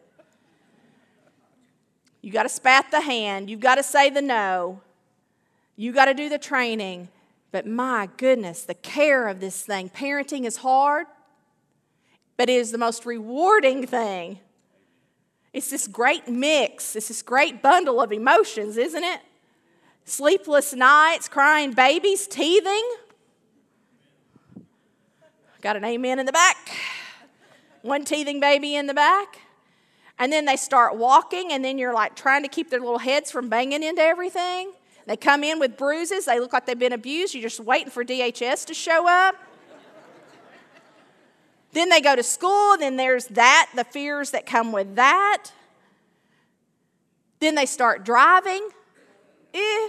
You 2.23 2.31
got 2.31 2.43
to 2.43 2.49
spat 2.49 2.91
the 2.91 3.01
hand. 3.01 3.49
You've 3.49 3.61
got 3.61 3.77
to 3.77 3.83
say 3.83 4.11
the 4.11 4.21
no. 4.21 4.83
You 5.77 5.93
got 5.93 6.07
to 6.07 6.15
do 6.15 6.29
the 6.29 6.39
training. 6.39 7.09
But 7.51 7.67
my 7.67 8.09
goodness, 8.17 8.65
the 8.65 8.75
care 8.75 9.27
of 9.27 9.41
this 9.41 9.63
thing. 9.63 9.89
Parenting 9.89 10.45
is 10.45 10.59
hard, 10.59 11.07
but 12.37 12.49
it 12.49 12.57
is 12.57 12.71
the 12.71 12.79
most 12.79 13.07
rewarding 13.07 13.87
thing. 13.87 14.39
It's 15.53 15.71
this 15.71 15.89
great 15.89 16.29
mix, 16.29 16.95
it's 16.95 17.09
this 17.09 17.23
great 17.23 17.61
bundle 17.61 18.01
of 18.01 18.13
emotions, 18.13 18.77
isn't 18.77 19.03
it? 19.03 19.21
Sleepless 20.05 20.75
nights, 20.75 21.29
crying 21.29 21.73
babies, 21.73 22.27
teething. 22.27 22.89
Got 25.61 25.77
an 25.77 25.85
amen 25.85 26.19
in 26.19 26.25
the 26.25 26.33
back. 26.33 26.71
One 27.83 28.05
teething 28.05 28.41
baby 28.41 28.77
in 28.77 28.87
the 28.87 28.95
back. 28.95 29.41
And 30.19 30.33
then 30.33 30.47
they 30.47 30.57
start 30.57 30.97
walking, 30.97 31.53
and 31.53 31.65
then 31.65 31.77
you're 31.77 31.93
like 31.93 32.15
trying 32.15 32.43
to 32.43 32.49
keep 32.49 32.71
their 32.71 32.81
little 32.81 32.99
heads 32.99 33.31
from 33.31 33.49
banging 33.49 33.83
into 33.83 34.01
everything. 34.01 34.73
They 35.07 35.17
come 35.17 35.45
in 35.45 35.59
with 35.59 35.77
bruises, 35.77 36.25
they 36.25 36.41
look 36.41 36.53
like 36.53 36.67
they've 36.67 36.79
been 36.79 36.93
abused. 36.93 37.35
You're 37.35 37.43
just 37.43 37.61
waiting 37.61 37.91
for 37.91 38.05
DHS 38.05 38.67
to 38.67 38.75
show 38.75 39.07
up. 39.09 39.35
then 41.73 41.89
they 41.89 42.01
go 42.01 42.17
to 42.17 42.23
school, 42.23 42.77
then 42.79 42.97
there's 42.97 43.27
that, 43.27 43.71
the 43.75 43.85
fears 43.85 44.31
that 44.31 44.47
come 44.47 44.73
with 44.73 44.97
that. 44.97 45.53
Then 47.41 47.55
they 47.55 47.67
start 47.67 48.05
driving. 48.05 48.69
Eh. 49.53 49.89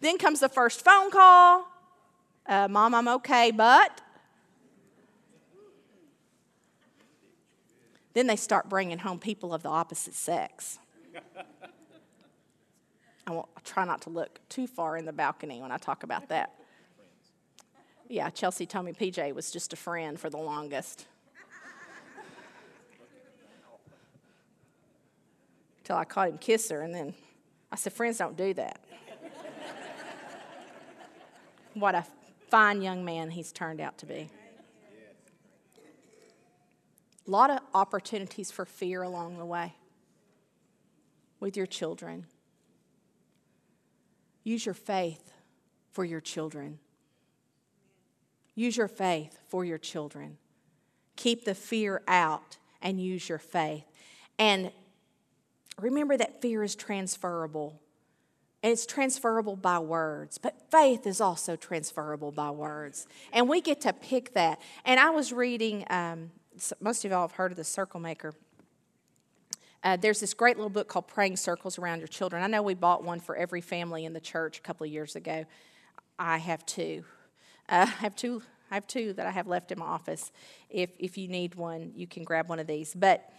Then 0.00 0.18
comes 0.18 0.40
the 0.40 0.48
first 0.48 0.84
phone 0.84 1.10
call 1.10 1.66
uh, 2.48 2.68
Mom, 2.68 2.94
I'm 2.94 3.08
okay, 3.08 3.50
but. 3.50 4.00
Then 8.14 8.26
they 8.26 8.36
start 8.36 8.68
bringing 8.68 8.98
home 8.98 9.18
people 9.18 9.54
of 9.54 9.62
the 9.62 9.68
opposite 9.68 10.14
sex. 10.14 10.78
I 13.26 13.30
won't 13.30 13.48
I'll 13.54 13.62
try 13.62 13.84
not 13.84 14.02
to 14.02 14.10
look 14.10 14.40
too 14.48 14.66
far 14.66 14.96
in 14.96 15.04
the 15.04 15.12
balcony 15.12 15.60
when 15.60 15.70
I 15.70 15.76
talk 15.76 16.02
about 16.02 16.30
that. 16.30 16.54
Yeah, 18.08 18.30
Chelsea 18.30 18.64
told 18.64 18.86
me 18.86 18.92
PJ 18.92 19.34
was 19.34 19.50
just 19.50 19.74
a 19.74 19.76
friend 19.76 20.18
for 20.18 20.30
the 20.30 20.38
longest. 20.38 21.06
Till 25.84 25.96
I 25.96 26.04
caught 26.04 26.28
him 26.30 26.38
kiss 26.38 26.70
her, 26.70 26.80
and 26.80 26.94
then 26.94 27.14
I 27.70 27.76
said, 27.76 27.92
Friends 27.92 28.18
don't 28.18 28.36
do 28.36 28.54
that. 28.54 28.80
what 31.74 31.94
a 31.94 32.04
fine 32.50 32.82
young 32.82 33.04
man 33.04 33.30
he's 33.30 33.52
turned 33.52 33.80
out 33.80 33.98
to 33.98 34.06
be. 34.06 34.30
A 37.26 37.30
lot 37.30 37.50
of 37.50 37.60
opportunities 37.74 38.50
for 38.50 38.64
fear 38.64 39.02
along 39.02 39.38
the 39.38 39.44
way 39.44 39.74
with 41.40 41.56
your 41.56 41.66
children. 41.66 42.26
Use 44.44 44.64
your 44.64 44.74
faith 44.74 45.32
for 45.92 46.04
your 46.04 46.20
children. 46.20 46.78
Use 48.54 48.76
your 48.76 48.88
faith 48.88 49.38
for 49.48 49.64
your 49.64 49.78
children. 49.78 50.38
Keep 51.16 51.44
the 51.44 51.54
fear 51.54 52.02
out 52.08 52.56
and 52.80 53.00
use 53.00 53.28
your 53.28 53.38
faith. 53.38 53.84
And 54.38 54.72
remember 55.78 56.16
that 56.16 56.40
fear 56.40 56.62
is 56.62 56.74
transferable. 56.74 57.80
And 58.62 58.72
it's 58.72 58.86
transferable 58.86 59.54
by 59.54 59.78
words, 59.78 60.36
but 60.36 60.68
faith 60.70 61.06
is 61.06 61.20
also 61.20 61.54
transferable 61.54 62.32
by 62.32 62.50
words. 62.50 63.06
And 63.32 63.48
we 63.48 63.60
get 63.60 63.80
to 63.82 63.92
pick 63.92 64.34
that. 64.34 64.60
And 64.84 64.98
I 64.98 65.10
was 65.10 65.32
reading, 65.32 65.84
um, 65.90 66.32
most 66.80 67.04
of 67.04 67.12
y'all 67.12 67.20
have 67.20 67.32
heard 67.32 67.52
of 67.52 67.56
the 67.56 67.62
Circle 67.62 68.00
Maker. 68.00 68.34
Uh, 69.84 69.96
there's 69.96 70.18
this 70.18 70.34
great 70.34 70.56
little 70.56 70.70
book 70.70 70.88
called 70.88 71.06
Praying 71.06 71.36
Circles 71.36 71.78
Around 71.78 71.98
Your 72.00 72.08
Children. 72.08 72.42
I 72.42 72.48
know 72.48 72.62
we 72.62 72.74
bought 72.74 73.04
one 73.04 73.20
for 73.20 73.36
every 73.36 73.60
family 73.60 74.04
in 74.04 74.12
the 74.12 74.20
church 74.20 74.58
a 74.58 74.60
couple 74.60 74.84
of 74.84 74.92
years 74.92 75.14
ago. 75.14 75.44
I 76.18 76.38
have 76.38 76.66
two. 76.66 77.04
Uh, 77.68 77.86
I 77.88 78.02
have 78.02 78.16
two. 78.16 78.42
I 78.72 78.74
have 78.74 78.88
two 78.88 79.12
that 79.12 79.24
I 79.24 79.30
have 79.30 79.46
left 79.46 79.70
in 79.70 79.78
my 79.78 79.86
office. 79.86 80.32
If 80.68 80.90
if 80.98 81.16
you 81.16 81.28
need 81.28 81.54
one, 81.54 81.92
you 81.94 82.08
can 82.08 82.24
grab 82.24 82.48
one 82.48 82.58
of 82.58 82.66
these. 82.66 82.92
But 82.92 83.32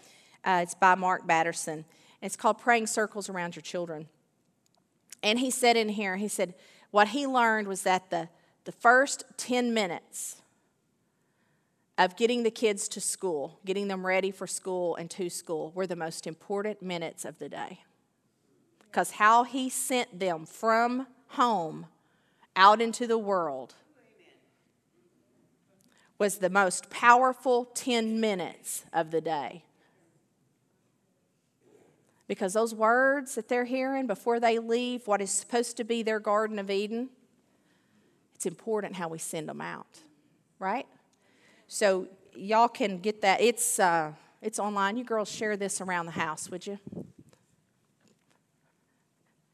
uh, 0.46 0.62
it's 0.64 0.76
by 0.76 0.96
Mark 0.96 1.28
Batterson. 1.28 1.84
It's 2.22 2.38
called 2.38 2.58
Praying 2.58 2.88
Circles 2.88 3.28
Around 3.30 3.58
Your 3.58 3.62
Children. 3.62 4.08
And 5.22 5.40
he 5.40 5.52
said 5.52 5.78
in 5.78 5.90
here, 5.90 6.18
he 6.18 6.28
said 6.28 6.54
what 6.92 7.10
he 7.10 7.28
learned 7.28 7.68
was 7.68 7.84
that 7.84 8.10
the 8.10 8.30
the 8.66 8.72
first 8.72 9.24
ten 9.36 9.74
minutes 9.74 10.42
of 11.98 12.16
getting 12.16 12.44
the 12.44 12.52
kids 12.52 12.88
to 12.90 13.02
school, 13.02 13.60
getting 13.66 13.88
them 13.88 14.06
ready 14.06 14.32
for 14.32 14.48
school 14.48 14.96
and 14.96 15.10
to 15.10 15.30
school, 15.30 15.72
were 15.74 15.88
the 15.88 15.96
most 15.96 16.28
important 16.28 16.82
minutes 16.82 17.26
of 17.26 17.40
the 17.40 17.50
day. 17.50 17.80
Because 18.84 19.12
how 19.12 19.44
he 19.44 19.70
sent 19.70 20.20
them 20.20 20.46
from 20.46 21.08
home 21.30 21.88
out 22.56 22.82
into 22.82 23.08
the 23.08 23.18
world 23.18 23.74
was 26.18 26.38
the 26.38 26.50
most 26.50 26.90
powerful 26.90 27.66
10 27.74 28.20
minutes 28.20 28.86
of 28.94 29.12
the 29.12 29.22
day. 29.22 29.64
Because 32.30 32.54
those 32.54 32.76
words 32.76 33.34
that 33.34 33.50
they're 33.50 33.66
hearing 33.66 34.06
before 34.06 34.40
they 34.40 34.60
leave 34.60 35.08
what 35.08 35.20
is 35.20 35.32
supposed 35.32 35.78
to 35.78 35.84
be 35.84 36.04
their 36.04 36.20
Garden 36.20 36.60
of 36.60 36.70
Eden, 36.70 37.10
it's 38.36 38.46
important 38.46 38.96
how 38.96 39.08
we 39.08 39.18
send 39.18 39.50
them 39.50 39.60
out, 39.60 39.88
right? 40.60 40.86
So 41.68 42.08
y'all 42.36 42.68
can 42.68 43.00
get 43.00 43.22
that. 43.24 43.42
It's 43.42 43.80
uh, 43.80 44.12
it's 44.44 44.60
online. 44.60 44.96
You 44.96 45.04
girls 45.06 45.28
share 45.28 45.58
this 45.58 45.82
around 45.82 46.06
the 46.06 46.12
house, 46.12 46.52
would 46.52 46.68
you? 46.68 46.78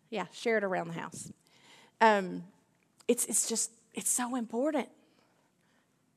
Yeah, 0.10 0.26
share 0.34 0.58
it 0.58 0.66
around 0.66 0.90
the 0.90 1.00
house. 1.00 1.32
Um, 2.02 2.44
it's 3.08 3.24
it's 3.26 3.48
just 3.48 3.72
it's 3.94 4.10
so 4.10 4.36
important. 4.36 4.90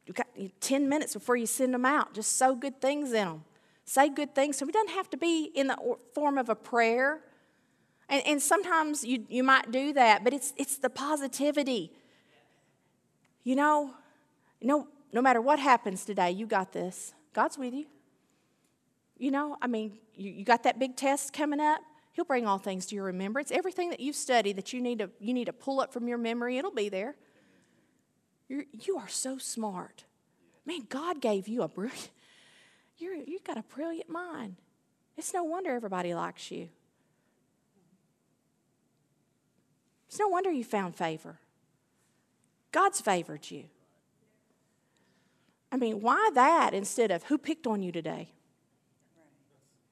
You've 0.07 0.17
got 0.17 0.27
10 0.61 0.89
minutes 0.89 1.15
before 1.15 1.37
you 1.37 1.47
send 1.47 1.73
them 1.73 1.85
out. 1.85 2.15
Just 2.15 2.37
sow 2.37 2.57
good 2.57 2.81
things 2.81 3.13
in 3.13 3.29
them. 3.29 3.45
Say 3.89 4.11
good 4.11 4.35
things. 4.35 4.59
So 4.59 4.69
it 4.69 4.75
doesn't 4.75 4.91
have 4.91 5.09
to 5.11 5.17
be 5.17 5.51
in 5.55 5.69
the 5.69 5.79
form 6.15 6.37
of 6.37 6.51
a 6.51 6.55
prayer. 6.55 7.21
And, 8.11 8.23
and 8.27 8.43
sometimes 8.43 9.03
you, 9.03 9.25
you 9.31 9.43
might 9.43 9.73
do 9.73 9.95
that, 9.95 10.25
but 10.25 10.35
it's, 10.35 10.53
it's 10.59 10.77
the 10.77 10.91
positivity. 10.91 11.91
You 13.45 13.57
know, 13.57 13.95
no, 14.61 14.89
no 15.11 15.23
matter 15.23 15.41
what 15.41 15.59
happens 15.59 16.05
today, 16.05 16.31
you 16.33 16.45
got 16.45 16.71
this. 16.71 17.15
God's 17.33 17.57
with 17.57 17.73
you. 17.73 17.87
You 19.17 19.31
know, 19.31 19.57
I 19.63 19.67
mean, 19.67 19.97
you, 20.15 20.33
you 20.33 20.45
got 20.45 20.65
that 20.65 20.79
big 20.79 20.95
test 20.95 21.33
coming 21.33 21.59
up. 21.59 21.81
He'll 22.13 22.27
bring 22.27 22.47
all 22.47 22.59
things 22.59 22.85
to 22.87 22.95
your 22.95 23.05
remembrance. 23.05 23.51
Everything 23.51 23.89
that 23.89 24.01
you've 24.01 24.17
studied 24.17 24.57
that 24.57 24.75
you 24.75 24.83
need 24.83 24.99
to, 24.99 25.09
you 25.19 25.33
need 25.33 25.47
to 25.47 25.55
pull 25.55 25.81
up 25.81 25.95
from 25.95 26.07
your 26.07 26.19
memory, 26.19 26.59
it'll 26.59 26.71
be 26.71 26.91
there. 26.91 27.17
You're, 28.51 28.65
you 28.71 28.99
are 28.99 29.09
so 29.09 29.39
smart. 29.39 30.05
Man, 30.67 30.81
God 30.91 31.23
gave 31.23 31.49
you 31.49 31.63
a 31.63 31.69
brilliant, 31.69 32.11
you're, 32.99 33.15
you've 33.15 33.45
got 33.45 33.57
a 33.57 33.65
brilliant 33.75 34.11
mind. 34.11 34.57
It's 35.17 35.33
no 35.35 35.43
wonder 35.45 35.73
everybody 35.73 36.15
likes 36.15 36.51
you. 36.51 36.69
It's 40.09 40.19
no 40.19 40.29
wonder 40.29 40.51
you 40.51 40.65
found 40.65 40.95
favor. 40.95 41.39
God's 42.73 43.01
favored 43.01 43.51
you. 43.51 43.65
I 45.71 45.77
mean, 45.77 46.01
why 46.01 46.31
that 46.35 46.73
instead 46.73 47.11
of 47.11 47.25
who 47.25 47.37
picked 47.37 47.67
on 47.67 47.83
you 47.83 47.93
today? 47.93 48.31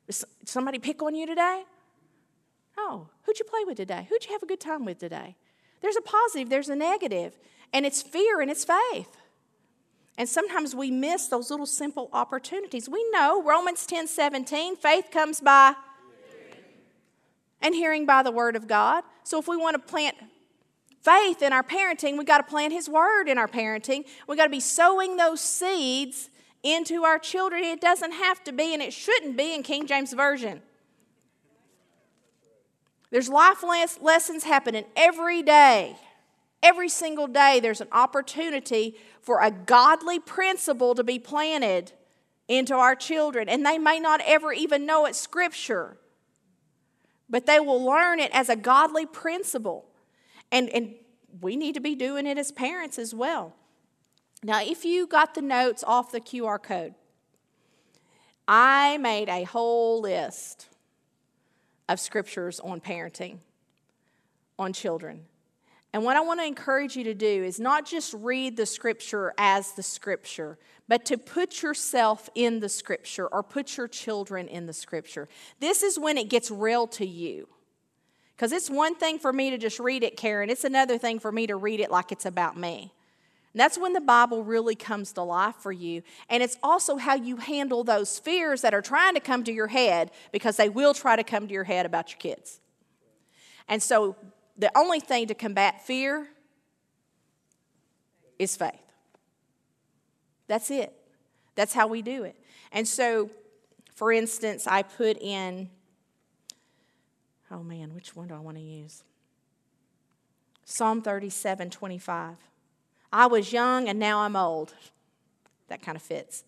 Did 0.06 0.16
somebody 0.44 0.78
pick 0.78 1.02
on 1.02 1.14
you 1.14 1.26
today? 1.26 1.64
Oh, 2.78 3.08
who'd 3.22 3.38
you 3.38 3.44
play 3.44 3.64
with 3.66 3.76
today? 3.76 4.06
Who'd 4.08 4.24
you 4.24 4.32
have 4.32 4.42
a 4.42 4.46
good 4.46 4.60
time 4.60 4.84
with 4.84 4.98
today? 4.98 5.36
There's 5.80 5.96
a 5.96 6.02
positive, 6.02 6.48
there's 6.48 6.68
a 6.68 6.76
negative, 6.76 7.38
and 7.72 7.84
it's 7.84 8.02
fear 8.02 8.40
and 8.40 8.50
it's 8.50 8.64
faith. 8.64 9.16
And 10.18 10.29
sometimes 10.29 10.74
we 10.74 10.90
miss 10.90 11.26
those 11.26 11.50
little 11.50 11.66
simple 11.66 12.09
opportunities. 12.12 12.88
We 12.88 13.07
know 13.11 13.42
Romans 13.42 13.85
10 13.87 14.07
17, 14.07 14.76
faith 14.76 15.11
comes 15.11 15.40
by 15.40 15.74
and 17.61 17.74
hearing 17.74 18.07
by 18.07 18.22
the 18.22 18.31
word 18.31 18.57
of 18.57 18.66
God. 18.66 19.05
So 19.24 19.38
if 19.38 19.48
we 19.48 19.57
want 19.57 19.74
to 19.74 19.79
plant 19.79 20.16
faith 21.02 21.42
in 21.42 21.52
our 21.52 21.62
parenting, 21.62 22.18
we 22.18 22.24
got 22.24 22.38
to 22.38 22.44
plant 22.44 22.72
His 22.72 22.88
word 22.88 23.29
in 23.29 23.38
our 23.38 23.48
parenting. 23.48 24.05
We 24.26 24.37
got 24.37 24.44
to 24.44 24.50
be 24.50 24.61
sowing 24.61 25.16
those 25.16 25.40
seeds 25.40 26.31
into 26.62 27.05
our 27.05 27.18
children. 27.18 27.62
It 27.62 27.81
doesn't 27.81 28.12
have 28.12 28.42
to 28.44 28.52
be, 28.52 28.72
and 28.72 28.83
it 28.83 28.92
shouldn't 28.92 29.37
be 29.37 29.55
in 29.55 29.62
King 29.62 29.87
James 29.87 30.12
Version. 30.12 30.62
There's 33.11 33.29
life 33.29 33.62
lessons 34.00 34.44
happening 34.44 34.85
every 34.96 35.42
day. 35.42 35.96
Every 36.66 36.88
single 36.88 37.29
day, 37.29 37.61
there's 37.61 37.81
an 37.81 37.87
opportunity 37.92 38.96
for 39.20 39.40
a 39.40 39.52
godly 39.52 40.18
principle 40.18 40.96
to 40.96 41.05
be 41.05 41.20
planted 41.20 41.92
into 42.48 42.74
our 42.74 42.96
children. 42.96 43.48
And 43.48 43.64
they 43.64 43.79
may 43.79 44.00
not 44.00 44.20
ever 44.26 44.52
even 44.52 44.85
know 44.85 45.07
it's 45.07 45.20
scripture, 45.20 45.96
but 47.31 47.46
they 47.46 47.61
will 47.61 47.85
learn 47.85 48.18
it 48.18 48.33
as 48.35 48.48
a 48.48 48.57
godly 48.57 49.07
principle. 49.07 49.87
And, 50.50 50.68
and 50.70 50.96
we 51.40 51.55
need 51.55 51.74
to 51.74 51.81
be 51.81 51.94
doing 51.94 52.26
it 52.26 52.37
as 52.37 52.50
parents 52.50 52.98
as 52.98 53.14
well. 53.14 53.55
Now, 54.42 54.61
if 54.61 54.85
you 54.85 55.07
got 55.07 55.37
the 55.37 55.42
notes 55.42 55.85
off 55.87 56.11
the 56.11 56.20
QR 56.20 56.61
code, 56.61 56.94
I 58.48 58.98
made 58.98 59.29
a 59.29 59.44
whole 59.44 60.00
list 60.00 60.68
of 61.88 62.00
scriptures 62.00 62.59
on 62.59 62.81
parenting, 62.81 63.38
on 64.59 64.72
children. 64.72 65.26
And 65.96 66.04
what 66.04 66.14
I 66.14 66.20
want 66.20 66.40
to 66.40 66.44
encourage 66.44 66.94
you 66.94 67.04
to 67.04 67.14
do 67.14 67.26
is 67.42 67.59
not 67.59 67.87
just 67.87 68.12
read 68.12 68.59
the 68.59 68.66
scripture 68.66 69.32
as 69.38 69.72
the 69.72 69.82
scripture, 69.82 70.59
but 70.88 71.06
to 71.06 71.16
put 71.16 71.62
yourself 71.62 72.28
in 72.35 72.61
the 72.61 72.68
scripture 72.68 73.26
or 73.26 73.42
put 73.42 73.78
your 73.78 73.88
children 73.88 74.46
in 74.46 74.66
the 74.66 74.74
scripture. 74.74 75.26
This 75.59 75.82
is 75.82 75.98
when 75.98 76.18
it 76.18 76.28
gets 76.28 76.50
real 76.50 76.87
to 76.88 77.06
you. 77.06 77.48
Because 78.37 78.52
it's 78.52 78.68
one 78.68 78.94
thing 78.94 79.18
for 79.18 79.32
me 79.32 79.48
to 79.48 79.56
just 79.56 79.80
read 79.80 80.02
it, 80.02 80.18
Karen, 80.18 80.50
it's 80.50 80.64
another 80.64 80.98
thing 80.98 81.18
for 81.18 81.32
me 81.32 81.46
to 81.46 81.56
read 81.56 81.80
it 81.80 81.90
like 81.90 82.12
it's 82.12 82.26
about 82.26 82.59
me. 82.59 82.92
And 83.54 83.61
that's 83.62 83.78
when 83.78 83.94
the 83.94 84.02
Bible 84.02 84.44
really 84.44 84.74
comes 84.74 85.12
to 85.12 85.22
life 85.22 85.56
for 85.61 85.72
you. 85.72 86.02
And 86.28 86.42
it's 86.42 86.59
also 86.62 86.98
how 86.98 87.14
you 87.14 87.37
handle 87.38 87.85
those 87.85 88.18
fears 88.18 88.61
that 88.61 88.74
are 88.74 88.82
trying 88.82 89.14
to 89.14 89.20
come 89.20 89.44
to 89.44 89.52
your 89.52 89.68
head 89.68 90.11
because 90.30 90.59
they 90.59 90.68
will 90.68 90.92
try 90.92 91.16
to 91.16 91.24
come 91.24 91.48
to 91.48 91.54
your 91.54 91.64
head 91.64 91.87
about 91.87 92.11
your 92.11 92.18
kids. 92.18 92.61
And 93.66 93.82
so 93.82 94.14
the 94.58 94.70
only 94.76 95.00
thing 95.00 95.26
to 95.28 95.34
combat 95.34 95.84
fear 95.84 96.28
is 98.38 98.56
faith. 98.56 98.72
That's 100.46 100.70
it. 100.70 100.92
That's 101.54 101.72
how 101.72 101.86
we 101.86 102.02
do 102.02 102.24
it. 102.24 102.36
And 102.72 102.86
so, 102.86 103.30
for 103.94 104.12
instance, 104.12 104.66
I 104.66 104.82
put 104.82 105.18
in, 105.20 105.70
oh 107.50 107.62
man, 107.62 107.94
which 107.94 108.14
one 108.14 108.28
do 108.28 108.34
I 108.34 108.38
want 108.38 108.56
to 108.56 108.62
use? 108.62 109.02
Psalm 110.64 111.02
37 111.02 111.70
25. 111.70 112.36
I 113.12 113.26
was 113.26 113.52
young 113.52 113.88
and 113.88 113.98
now 113.98 114.20
I'm 114.20 114.36
old. 114.36 114.74
That 115.68 115.82
kind 115.82 115.96
of 115.96 116.02
fits. 116.02 116.44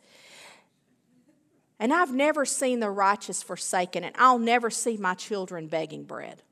And 1.80 1.92
I've 1.92 2.12
never 2.12 2.44
seen 2.44 2.80
the 2.80 2.90
righteous 2.90 3.40
forsaken, 3.40 4.02
and 4.02 4.14
I'll 4.18 4.40
never 4.40 4.68
see 4.68 4.96
my 4.96 5.14
children 5.14 5.68
begging 5.68 6.02
bread. 6.02 6.42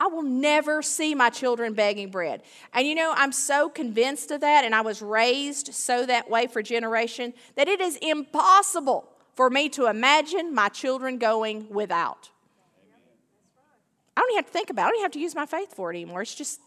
I 0.00 0.06
will 0.06 0.22
never 0.22 0.80
see 0.80 1.14
my 1.14 1.28
children 1.28 1.74
begging 1.74 2.10
bread. 2.10 2.42
And 2.72 2.86
you 2.86 2.94
know, 2.94 3.12
I'm 3.16 3.32
so 3.32 3.68
convinced 3.68 4.30
of 4.30 4.42
that, 4.42 4.64
and 4.64 4.74
I 4.74 4.80
was 4.80 5.02
raised 5.02 5.74
so 5.74 6.06
that 6.06 6.30
way 6.30 6.46
for 6.46 6.62
generation 6.62 7.34
that 7.56 7.68
it 7.68 7.80
is 7.80 7.96
impossible 7.96 9.08
for 9.34 9.50
me 9.50 9.68
to 9.70 9.86
imagine 9.86 10.54
my 10.54 10.68
children 10.68 11.18
going 11.18 11.68
without. 11.68 12.30
I 14.16 14.20
don't 14.20 14.30
even 14.30 14.38
have 14.38 14.46
to 14.46 14.52
think 14.52 14.70
about 14.70 14.82
it. 14.82 14.84
I 14.84 14.88
don't 14.90 14.94
even 14.96 15.04
have 15.04 15.12
to 15.12 15.20
use 15.20 15.34
my 15.34 15.46
faith 15.46 15.74
for 15.74 15.92
it 15.92 15.96
anymore. 15.96 16.22
It's 16.22 16.34
just 16.34 16.60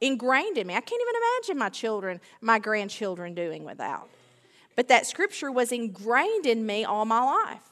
ingrained 0.00 0.58
in 0.58 0.66
me. 0.66 0.74
I 0.74 0.80
can't 0.80 1.00
even 1.00 1.14
imagine 1.22 1.58
my 1.58 1.68
children, 1.68 2.20
my 2.40 2.58
grandchildren 2.58 3.34
doing 3.34 3.64
without. 3.64 4.08
But 4.76 4.88
that 4.88 5.06
scripture 5.06 5.52
was 5.52 5.72
ingrained 5.72 6.46
in 6.46 6.64
me 6.64 6.84
all 6.84 7.04
my 7.04 7.22
life. 7.22 7.62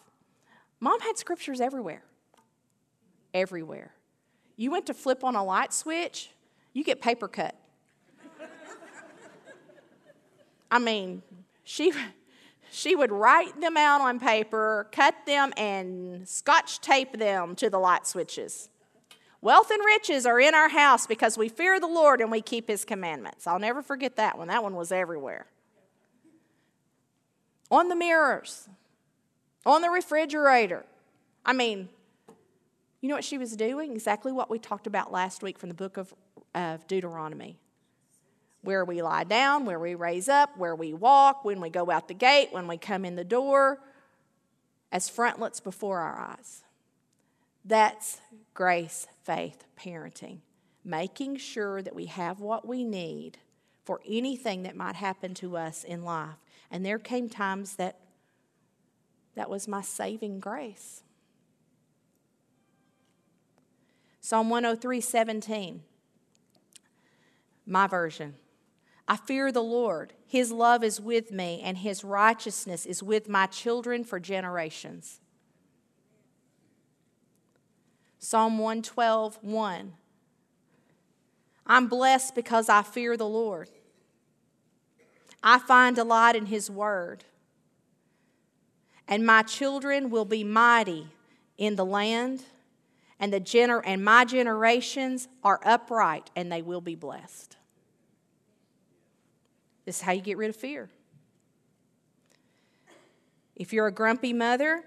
Mom 0.81 1.01
had 1.01 1.19
scriptures 1.19 1.61
everywhere. 1.61 2.03
Everywhere. 3.35 3.93
You 4.59 4.73
went 4.73 4.87
to 4.87 4.95
flip 4.95 5.23
on 5.23 5.37
a 5.37 5.45
light 5.45 5.73
switch, 5.73 6.31
you 6.73 6.83
get 6.83 7.01
paper 7.01 7.29
cut. 7.29 7.55
I 10.71 10.81
mean, 10.81 11.23
she 11.63 11.93
she 12.71 12.97
would 12.97 13.13
write 13.13 13.61
them 13.61 13.77
out 13.77 14.01
on 14.01 14.19
paper, 14.19 14.89
cut 14.93 15.15
them, 15.27 15.53
and 15.57 16.29
scotch 16.29 16.81
tape 16.81 17.17
them 17.17 17.55
to 17.55 17.71
the 17.71 17.79
light 17.79 18.07
switches. 18.07 18.69
Wealth 19.41 19.71
and 19.71 19.81
riches 19.85 20.27
are 20.27 20.41
in 20.41 20.57
our 20.57 20.69
house 20.69 21.07
because 21.07 21.39
we 21.39 21.49
fear 21.49 21.79
the 21.79 21.87
Lord 21.87 22.21
and 22.21 22.29
we 22.29 22.43
keep 22.43 22.67
his 22.67 22.85
commandments. 22.85 23.47
I'll 23.47 23.61
never 23.61 23.81
forget 23.81 24.17
that 24.17 24.37
one. 24.37 24.49
That 24.49 24.65
one 24.65 24.75
was 24.75 24.91
everywhere. 24.91 25.47
On 27.71 27.89
the 27.89 27.95
mirrors, 27.95 28.69
on 29.65 29.83
the 29.83 29.91
refrigerator. 29.91 30.85
I 31.47 31.53
mean, 31.53 31.89
you 33.01 33.09
know 33.09 33.15
what 33.15 33.25
she 33.25 33.39
was 33.39 33.57
doing? 33.57 33.93
Exactly 33.93 34.33
what 34.33 34.51
we 34.51 34.59
talked 34.59 34.87
about 34.87 35.13
last 35.13 35.43
week 35.43 35.59
from 35.59 35.69
the 35.69 35.75
book 35.75 35.97
of, 35.97 36.13
of 36.55 36.87
Deuteronomy. 36.87 37.57
Where 38.63 38.85
we 38.85 39.03
lie 39.03 39.25
down, 39.25 39.65
where 39.65 39.79
we 39.79 39.95
raise 39.95 40.29
up, 40.29 40.57
where 40.57 40.75
we 40.75 40.93
walk, 40.93 41.45
when 41.45 41.61
we 41.61 41.71
go 41.71 41.91
out 41.91 42.09
the 42.09 42.15
gate, 42.15 42.49
when 42.51 42.67
we 42.67 42.77
come 42.77 43.05
in 43.05 43.15
the 43.15 43.25
door, 43.25 43.79
as 44.91 45.09
frontlets 45.09 45.61
before 45.61 46.01
our 46.01 46.19
eyes. 46.19 46.65
That's 47.65 48.21
grace, 48.55 49.07
faith, 49.23 49.65
parenting. 49.79 50.39
Making 50.85 51.37
sure 51.37 51.83
that 51.83 51.95
we 51.95 52.07
have 52.07 52.41
what 52.41 52.67
we 52.67 52.83
need 52.83 53.39
for 53.85 54.01
anything 54.09 54.65
that 54.65 54.75
might 54.75 54.97
happen 54.97 55.35
to 55.35 55.57
us 55.57 55.85
in 55.85 56.03
life. 56.03 56.37
And 56.71 56.85
there 56.85 56.99
came 56.99 57.29
times 57.29 57.77
that 57.77 58.01
that 59.35 59.49
was 59.49 59.69
my 59.69 59.83
saving 59.83 60.41
grace. 60.41 61.03
Psalm 64.29 64.51
103 64.51 65.01
17, 65.01 65.83
my 67.65 67.87
version. 67.87 68.35
I 69.09 69.17
fear 69.17 69.51
the 69.51 69.63
Lord. 69.63 70.13
His 70.27 70.53
love 70.53 70.85
is 70.85 71.01
with 71.01 71.33
me, 71.33 71.63
and 71.65 71.79
his 71.79 72.05
righteousness 72.05 72.85
is 72.85 73.03
with 73.03 73.27
my 73.27 73.47
children 73.47 74.05
for 74.05 74.21
generations. 74.21 75.23
Psalm 78.19 78.59
112, 78.59 79.39
1. 79.41 79.93
I'm 81.67 81.87
blessed 81.87 82.35
because 82.35 82.69
I 82.69 82.83
fear 82.83 83.17
the 83.17 83.27
Lord. 83.27 83.71
I 85.43 85.59
find 85.59 85.97
delight 85.97 86.37
in 86.37 86.45
his 86.45 86.71
word. 86.71 87.25
And 89.09 89.25
my 89.25 89.43
children 89.43 90.11
will 90.11 90.27
be 90.27 90.45
mighty 90.45 91.09
in 91.57 91.77
the 91.77 91.87
land, 91.87 92.45
and, 93.21 93.33
the 93.33 93.41
gener- 93.41 93.83
and 93.85 94.05
my 94.05 94.25
generations 94.25 95.29
are 95.43 95.61
upright, 95.65 96.31
and 96.37 96.51
they 96.51 96.63
will 96.63 96.81
be 96.81 96.95
blessed. 96.95 97.57
This 99.85 99.97
is 99.97 100.03
how 100.03 100.13
you 100.13 100.21
get 100.21 100.37
rid 100.37 100.51
of 100.51 100.57
fear. 100.57 100.91
If 103.57 103.73
you're 103.73 103.87
a 103.87 103.93
grumpy 103.93 104.33
mother, 104.33 104.85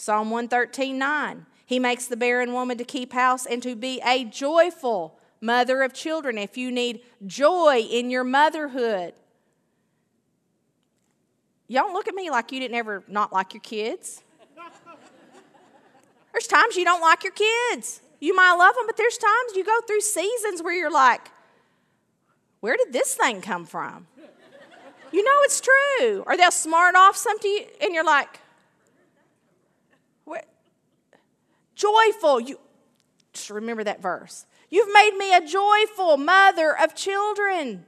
Psalm 0.00 0.30
113 0.30 0.98
9. 0.98 1.46
He 1.66 1.78
makes 1.78 2.06
the 2.06 2.16
barren 2.16 2.52
woman 2.52 2.78
to 2.78 2.84
keep 2.84 3.12
house 3.12 3.46
and 3.46 3.62
to 3.62 3.76
be 3.76 4.00
a 4.04 4.24
joyful 4.24 5.20
mother 5.40 5.82
of 5.82 5.92
children. 5.92 6.36
If 6.36 6.56
you 6.56 6.72
need 6.72 7.02
joy 7.26 7.86
in 7.88 8.10
your 8.10 8.24
motherhood, 8.24 9.14
y'all 11.68 11.84
don't 11.84 11.92
look 11.92 12.08
at 12.08 12.14
me 12.14 12.28
like 12.28 12.50
you 12.50 12.60
didn't 12.60 12.76
ever 12.76 13.04
not 13.06 13.32
like 13.32 13.54
your 13.54 13.60
kids. 13.60 14.22
There's 16.40 16.48
times 16.48 16.74
you 16.74 16.86
don't 16.86 17.02
like 17.02 17.22
your 17.22 17.34
kids. 17.34 18.00
You 18.18 18.34
might 18.34 18.54
love 18.54 18.74
them, 18.74 18.86
but 18.86 18.96
there's 18.96 19.18
times 19.18 19.54
you 19.54 19.62
go 19.62 19.78
through 19.86 20.00
seasons 20.00 20.62
where 20.62 20.72
you're 20.72 20.90
like, 20.90 21.30
where 22.60 22.78
did 22.78 22.94
this 22.94 23.14
thing 23.14 23.42
come 23.42 23.66
from? 23.66 24.06
You 25.12 25.22
know 25.22 25.34
it's 25.42 25.60
true. 25.60 26.24
Or 26.26 26.38
they'll 26.38 26.50
smart 26.50 26.94
off 26.94 27.14
something 27.14 27.66
and 27.82 27.92
you're 27.92 28.06
like? 28.06 28.40
Joyful. 31.74 32.40
You 32.40 32.58
just 33.34 33.50
remember 33.50 33.84
that 33.84 34.00
verse. 34.00 34.46
You've 34.70 34.94
made 34.94 35.16
me 35.18 35.34
a 35.34 35.46
joyful 35.46 36.16
mother 36.16 36.74
of 36.74 36.94
children. 36.94 37.84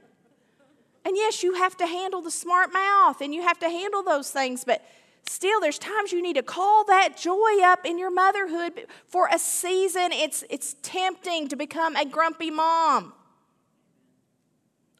And 1.03 1.17
yes, 1.17 1.41
you 1.41 1.55
have 1.55 1.75
to 1.77 1.87
handle 1.87 2.21
the 2.21 2.29
smart 2.29 2.71
mouth 2.71 3.19
and 3.19 3.33
you 3.33 3.41
have 3.41 3.57
to 3.61 3.69
handle 3.69 4.03
those 4.03 4.29
things, 4.29 4.63
but 4.63 4.83
still 5.27 5.59
there's 5.59 5.79
times 5.79 6.11
you 6.11 6.21
need 6.21 6.35
to 6.35 6.43
call 6.43 6.83
that 6.85 7.17
joy 7.17 7.61
up 7.63 7.85
in 7.85 7.97
your 7.97 8.11
motherhood 8.11 8.87
for 9.07 9.27
a 9.31 9.39
season. 9.39 10.11
It's 10.11 10.43
it's 10.49 10.75
tempting 10.81 11.47
to 11.49 11.55
become 11.55 11.95
a 11.95 12.05
grumpy 12.05 12.51
mom 12.51 13.13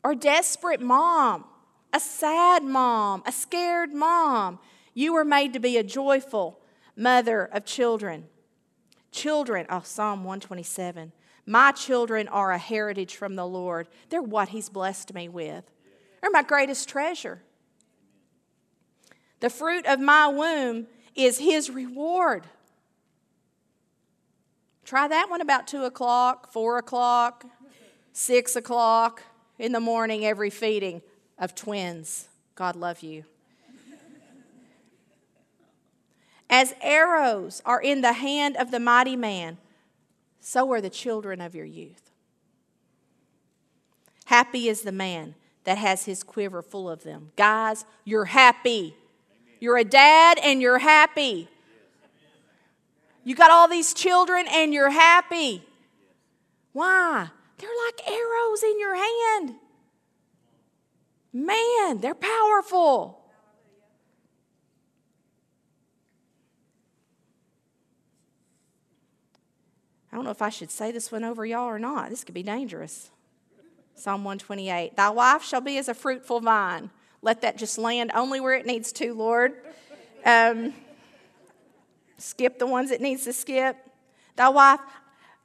or 0.03 0.15
desperate 0.15 0.81
mom 0.81 1.45
a 1.93 1.99
sad 1.99 2.63
mom, 2.63 3.21
a 3.25 3.31
scared 3.31 3.93
mom. 3.93 4.59
You 4.95 5.13
were 5.13 5.23
made 5.23 5.53
to 5.53 5.59
be 5.59 5.77
a 5.77 5.83
joyful 5.83 6.59
mother 6.97 7.45
of 7.45 7.65
children. 7.65 8.25
Children, 9.11 9.67
oh, 9.69 9.81
Psalm 9.83 10.23
127. 10.23 11.11
My 11.45 11.71
children 11.71 12.27
are 12.29 12.51
a 12.51 12.57
heritage 12.57 13.15
from 13.15 13.35
the 13.35 13.45
Lord. 13.45 13.87
They're 14.09 14.21
what 14.21 14.49
He's 14.49 14.69
blessed 14.69 15.13
me 15.13 15.29
with. 15.29 15.63
They're 16.19 16.31
my 16.31 16.41
greatest 16.41 16.89
treasure. 16.89 17.43
The 19.43 19.49
fruit 19.49 19.85
of 19.87 19.99
my 19.99 20.27
womb 20.27 20.87
is 21.15 21.37
His 21.37 21.69
reward. 21.69 22.45
Try 24.85 25.09
that 25.09 25.29
one 25.29 25.41
about 25.41 25.67
2 25.67 25.83
o'clock, 25.83 26.53
4 26.53 26.77
o'clock, 26.77 27.43
6 28.13 28.55
o'clock 28.55 29.21
in 29.59 29.73
the 29.73 29.81
morning 29.81 30.23
every 30.23 30.49
feeding 30.49 31.01
of 31.37 31.55
twins. 31.55 32.29
God 32.55 32.77
love 32.77 33.01
you. 33.01 33.25
As 36.49 36.73
arrows 36.81 37.61
are 37.65 37.81
in 37.81 37.99
the 37.99 38.13
hand 38.13 38.55
of 38.55 38.71
the 38.71 38.79
mighty 38.79 39.17
man, 39.17 39.57
so 40.39 40.71
are 40.71 40.79
the 40.79 40.89
children 40.89 41.41
of 41.41 41.53
your 41.53 41.65
youth. 41.65 42.11
Happy 44.23 44.69
is 44.69 44.83
the 44.83 44.93
man 44.93 45.35
that 45.65 45.79
has 45.79 46.05
his 46.05 46.23
quiver 46.23 46.61
full 46.61 46.89
of 46.89 47.03
them. 47.03 47.33
Guys, 47.35 47.83
you're 48.05 48.23
happy. 48.23 48.95
You're 49.63 49.77
a 49.77 49.85
dad 49.85 50.39
and 50.43 50.61
you're 50.61 50.79
happy. 50.79 51.47
You 53.23 53.33
got 53.33 53.49
all 53.49 53.69
these 53.69 53.93
children 53.93 54.45
and 54.51 54.73
you're 54.73 54.89
happy. 54.89 55.63
Why? 56.73 57.29
They're 57.59 57.69
like 57.85 58.05
arrows 58.05 58.61
in 58.61 58.77
your 58.77 58.93
hand. 58.93 59.55
Man, 61.31 61.99
they're 61.99 62.13
powerful. 62.13 63.21
I 70.11 70.17
don't 70.17 70.25
know 70.25 70.31
if 70.31 70.41
I 70.41 70.49
should 70.49 70.71
say 70.71 70.91
this 70.91 71.09
one 71.09 71.23
over 71.23 71.45
y'all 71.45 71.69
or 71.69 71.79
not. 71.79 72.09
This 72.09 72.25
could 72.25 72.35
be 72.35 72.43
dangerous. 72.43 73.11
Psalm 73.95 74.25
128 74.25 74.97
Thy 74.97 75.09
wife 75.09 75.41
shall 75.41 75.61
be 75.61 75.77
as 75.77 75.87
a 75.87 75.93
fruitful 75.93 76.41
vine. 76.41 76.89
Let 77.23 77.41
that 77.41 77.57
just 77.57 77.77
land 77.77 78.11
only 78.13 78.41
where 78.41 78.53
it 78.53 78.65
needs 78.65 78.91
to, 78.93 79.13
Lord. 79.13 79.53
Um, 80.25 80.73
skip 82.17 82.59
the 82.59 82.67
ones 82.67 82.91
it 82.91 82.99
needs 82.99 83.23
to 83.23 83.33
skip. 83.33 83.77
Thy 84.35 84.49
wife, 84.49 84.81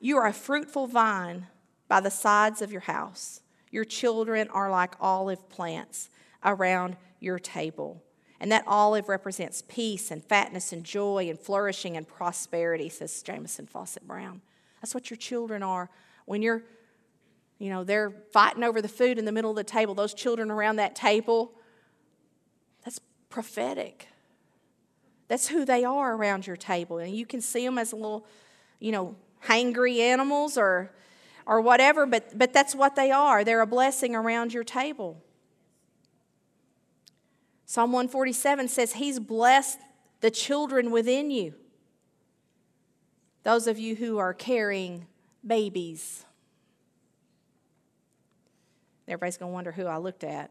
you 0.00 0.16
are 0.16 0.26
a 0.26 0.32
fruitful 0.32 0.88
vine 0.88 1.46
by 1.86 2.00
the 2.00 2.10
sides 2.10 2.62
of 2.62 2.72
your 2.72 2.80
house. 2.82 3.42
Your 3.70 3.84
children 3.84 4.48
are 4.48 4.70
like 4.70 4.94
olive 5.00 5.48
plants 5.48 6.10
around 6.44 6.96
your 7.20 7.38
table. 7.38 8.02
And 8.40 8.50
that 8.50 8.64
olive 8.66 9.08
represents 9.08 9.62
peace 9.68 10.10
and 10.10 10.22
fatness 10.24 10.72
and 10.72 10.82
joy 10.82 11.28
and 11.28 11.38
flourishing 11.38 11.96
and 11.96 12.06
prosperity, 12.06 12.88
says 12.88 13.22
Jamieson 13.22 13.68
Fausset 13.72 14.02
Brown. 14.02 14.40
That's 14.80 14.94
what 14.94 15.10
your 15.10 15.16
children 15.16 15.62
are. 15.62 15.90
When 16.24 16.42
you're, 16.42 16.64
you 17.58 17.70
know, 17.70 17.84
they're 17.84 18.10
fighting 18.32 18.64
over 18.64 18.82
the 18.82 18.88
food 18.88 19.16
in 19.16 19.24
the 19.24 19.32
middle 19.32 19.50
of 19.50 19.56
the 19.56 19.64
table, 19.64 19.94
those 19.94 20.14
children 20.14 20.50
around 20.50 20.76
that 20.76 20.96
table, 20.96 21.52
prophetic. 23.28 24.08
That's 25.28 25.48
who 25.48 25.64
they 25.64 25.84
are 25.84 26.14
around 26.14 26.46
your 26.46 26.56
table. 26.56 26.98
And 26.98 27.14
you 27.14 27.26
can 27.26 27.40
see 27.40 27.64
them 27.64 27.78
as 27.78 27.92
little, 27.92 28.26
you 28.80 28.92
know, 28.92 29.16
hangry 29.44 29.98
animals 29.98 30.56
or 30.56 30.90
or 31.48 31.62
whatever, 31.62 32.04
but, 32.04 32.38
but 32.38 32.52
that's 32.52 32.74
what 32.74 32.94
they 32.94 33.10
are. 33.10 33.42
They're 33.42 33.62
a 33.62 33.66
blessing 33.66 34.14
around 34.14 34.52
your 34.52 34.64
table. 34.64 35.24
Psalm 37.64 37.90
147 37.90 38.68
says, 38.68 38.92
He's 38.92 39.18
blessed 39.18 39.78
the 40.20 40.30
children 40.30 40.90
within 40.90 41.30
you. 41.30 41.54
Those 43.44 43.66
of 43.66 43.78
you 43.78 43.96
who 43.96 44.18
are 44.18 44.34
carrying 44.34 45.06
babies. 45.44 46.26
Everybody's 49.06 49.38
going 49.38 49.50
to 49.50 49.54
wonder 49.54 49.72
who 49.72 49.86
I 49.86 49.96
looked 49.96 50.24
at. 50.24 50.50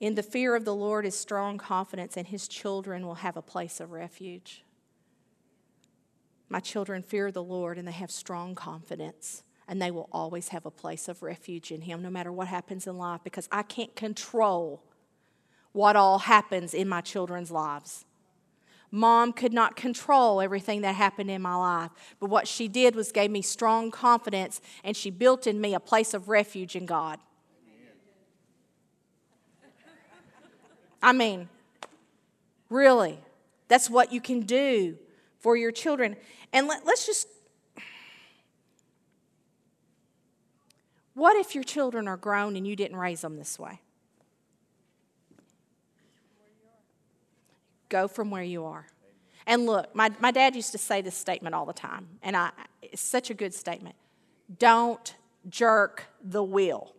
In 0.00 0.14
the 0.14 0.22
fear 0.22 0.54
of 0.54 0.64
the 0.64 0.74
Lord 0.74 1.04
is 1.04 1.18
strong 1.18 1.58
confidence, 1.58 2.16
and 2.16 2.26
his 2.26 2.46
children 2.46 3.06
will 3.06 3.16
have 3.16 3.36
a 3.36 3.42
place 3.42 3.80
of 3.80 3.90
refuge. 3.90 4.64
My 6.48 6.60
children 6.60 7.02
fear 7.02 7.30
the 7.30 7.42
Lord 7.42 7.78
and 7.78 7.86
they 7.86 7.92
have 7.92 8.10
strong 8.10 8.54
confidence, 8.54 9.42
and 9.66 9.82
they 9.82 9.90
will 9.90 10.08
always 10.12 10.48
have 10.48 10.64
a 10.64 10.70
place 10.70 11.08
of 11.08 11.22
refuge 11.22 11.70
in 11.70 11.82
Him 11.82 12.02
no 12.02 12.10
matter 12.10 12.32
what 12.32 12.48
happens 12.48 12.86
in 12.86 12.96
life 12.96 13.20
because 13.22 13.48
I 13.52 13.62
can't 13.62 13.94
control 13.94 14.82
what 15.72 15.96
all 15.96 16.20
happens 16.20 16.72
in 16.72 16.88
my 16.88 17.02
children's 17.02 17.50
lives. 17.50 18.06
Mom 18.90 19.34
could 19.34 19.52
not 19.52 19.76
control 19.76 20.40
everything 20.40 20.80
that 20.80 20.94
happened 20.94 21.30
in 21.30 21.42
my 21.42 21.54
life, 21.54 21.90
but 22.18 22.30
what 22.30 22.48
she 22.48 22.68
did 22.68 22.96
was 22.96 23.12
gave 23.12 23.30
me 23.30 23.42
strong 23.42 23.90
confidence 23.90 24.62
and 24.82 24.96
she 24.96 25.10
built 25.10 25.46
in 25.46 25.60
me 25.60 25.74
a 25.74 25.80
place 25.80 26.14
of 26.14 26.30
refuge 26.30 26.74
in 26.74 26.86
God. 26.86 27.18
I 31.02 31.12
mean, 31.12 31.48
really, 32.70 33.18
that's 33.68 33.88
what 33.88 34.12
you 34.12 34.20
can 34.20 34.40
do 34.40 34.96
for 35.38 35.56
your 35.56 35.70
children. 35.70 36.16
And 36.52 36.66
let, 36.66 36.86
us 36.86 37.06
just. 37.06 37.28
What 41.14 41.36
if 41.36 41.54
your 41.54 41.64
children 41.64 42.08
are 42.08 42.16
grown 42.16 42.56
and 42.56 42.66
you 42.66 42.76
didn't 42.76 42.96
raise 42.96 43.20
them 43.20 43.36
this 43.36 43.58
way? 43.58 43.80
Go 47.88 48.06
from 48.08 48.30
where 48.30 48.42
you 48.42 48.64
are. 48.64 48.86
And 49.46 49.64
look, 49.64 49.94
my, 49.94 50.10
my 50.20 50.30
dad 50.30 50.54
used 50.54 50.72
to 50.72 50.78
say 50.78 51.00
this 51.00 51.16
statement 51.16 51.54
all 51.54 51.64
the 51.64 51.72
time, 51.72 52.06
and 52.22 52.36
I, 52.36 52.50
it's 52.82 53.00
such 53.00 53.30
a 53.30 53.34
good 53.34 53.54
statement. 53.54 53.96
Don't 54.58 55.14
jerk 55.48 56.04
the 56.22 56.42
wheel. 56.42 56.94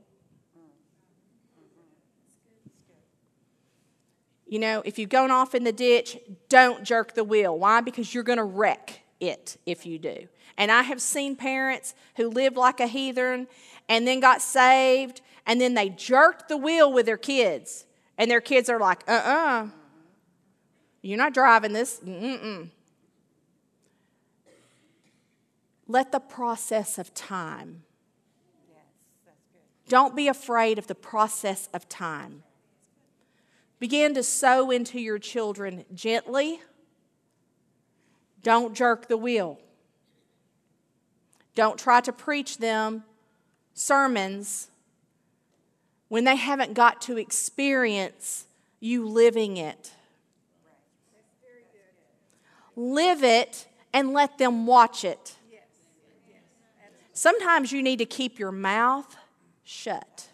You 4.49 4.57
know, 4.57 4.81
if 4.83 4.97
you've 4.97 5.09
gone 5.09 5.29
off 5.29 5.53
in 5.53 5.63
the 5.63 5.71
ditch, 5.71 6.17
don't 6.49 6.83
jerk 6.83 7.13
the 7.13 7.23
wheel. 7.23 7.57
Why? 7.57 7.81
Because 7.81 8.15
you're 8.15 8.23
going 8.23 8.39
to 8.39 8.43
wreck 8.43 9.03
it 9.19 9.57
if 9.67 9.85
you 9.85 9.99
do. 9.99 10.27
And 10.57 10.71
I 10.71 10.81
have 10.81 10.99
seen 11.01 11.35
parents 11.35 11.93
who 12.15 12.29
lived 12.29 12.57
like 12.57 12.79
a 12.79 12.87
heathen 12.87 13.47
and 13.87 14.07
then 14.07 14.19
got 14.19 14.41
saved 14.41 15.21
and 15.45 15.61
then 15.61 15.75
they 15.75 15.89
jerked 15.89 16.49
the 16.49 16.57
wheel 16.57 16.91
with 16.91 17.05
their 17.05 17.17
kids. 17.17 17.85
And 18.17 18.29
their 18.29 18.41
kids 18.41 18.69
are 18.69 18.79
like, 18.79 19.03
uh 19.07 19.11
uh-uh. 19.11 19.63
uh, 19.63 19.67
you 21.03 21.13
are 21.13 21.17
not 21.17 21.33
driving 21.33 21.71
this. 21.71 21.99
Mm-mm. 21.99 22.69
Let 25.87 26.11
the 26.11 26.19
process 26.19 26.97
of 26.97 27.13
time. 27.13 27.83
Don't 29.87 30.15
be 30.15 30.27
afraid 30.27 30.79
of 30.79 30.87
the 30.87 30.95
process 30.95 31.69
of 31.73 31.87
time. 31.87 32.43
Begin 33.79 34.13
to 34.15 34.23
sow 34.23 34.71
into 34.71 34.99
your 34.99 35.19
children 35.19 35.85
gently 35.93 36.59
don't 38.41 38.73
jerk 38.73 39.07
the 39.07 39.17
wheel. 39.17 39.59
Don't 41.55 41.77
try 41.77 42.01
to 42.01 42.13
preach 42.13 42.57
them 42.57 43.03
sermons 43.73 44.69
when 46.07 46.23
they 46.23 46.35
haven't 46.35 46.73
got 46.73 47.01
to 47.01 47.17
experience 47.17 48.45
you 48.79 49.07
living 49.07 49.57
it. 49.57 49.91
Live 52.75 53.23
it 53.23 53.67
and 53.93 54.13
let 54.13 54.37
them 54.37 54.65
watch 54.65 55.03
it. 55.03 55.35
Sometimes 57.11 57.73
you 57.73 57.83
need 57.83 57.97
to 57.97 58.05
keep 58.05 58.39
your 58.39 58.53
mouth 58.53 59.17
shut. 59.65 60.29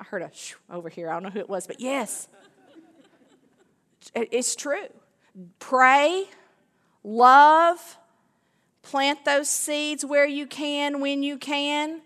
I 0.00 0.04
heard 0.04 0.22
a 0.22 0.30
shh 0.32 0.54
over 0.70 0.88
here. 0.88 1.10
I 1.10 1.14
don't 1.14 1.22
know 1.22 1.30
who 1.30 1.38
it 1.38 1.48
was, 1.48 1.66
but 1.66 1.80
yes, 1.80 2.28
it's 4.14 4.54
true. 4.54 4.86
Pray, 5.58 6.24
love, 7.02 7.98
plant 8.82 9.24
those 9.24 9.48
seeds 9.48 10.04
where 10.04 10.26
you 10.26 10.46
can, 10.46 11.00
when 11.00 11.22
you 11.22 11.38
can. 11.38 12.02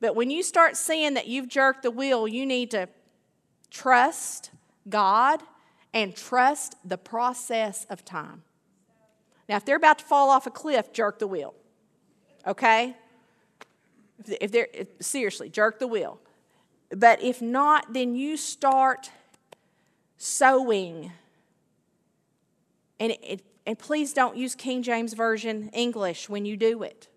But 0.00 0.14
when 0.14 0.30
you 0.30 0.42
start 0.42 0.76
seeing 0.76 1.14
that 1.14 1.26
you've 1.26 1.48
jerked 1.48 1.82
the 1.82 1.90
wheel, 1.90 2.28
you 2.28 2.46
need 2.46 2.70
to 2.72 2.88
trust 3.70 4.50
God 4.88 5.42
and 5.92 6.14
trust 6.14 6.76
the 6.84 6.98
process 6.98 7.86
of 7.88 8.04
time. 8.04 8.42
Now, 9.48 9.56
if 9.56 9.64
they're 9.64 9.76
about 9.76 10.00
to 10.00 10.04
fall 10.04 10.30
off 10.30 10.46
a 10.46 10.50
cliff, 10.50 10.92
jerk 10.92 11.18
the 11.18 11.26
wheel. 11.26 11.54
Okay? 12.46 12.96
If 14.26 14.52
they're 14.52 14.68
seriously, 15.00 15.48
jerk 15.48 15.78
the 15.78 15.86
wheel. 15.86 16.20
But 16.90 17.22
if 17.22 17.42
not, 17.42 17.92
then 17.92 18.14
you 18.14 18.36
start 18.36 19.10
sowing. 20.16 21.12
And, 22.98 23.12
it, 23.22 23.42
and 23.66 23.78
please 23.78 24.12
don't 24.12 24.36
use 24.36 24.54
King 24.54 24.82
James 24.82 25.14
Version 25.14 25.70
English 25.72 26.28
when 26.28 26.44
you 26.44 26.56
do 26.56 26.82
it. 26.82 27.08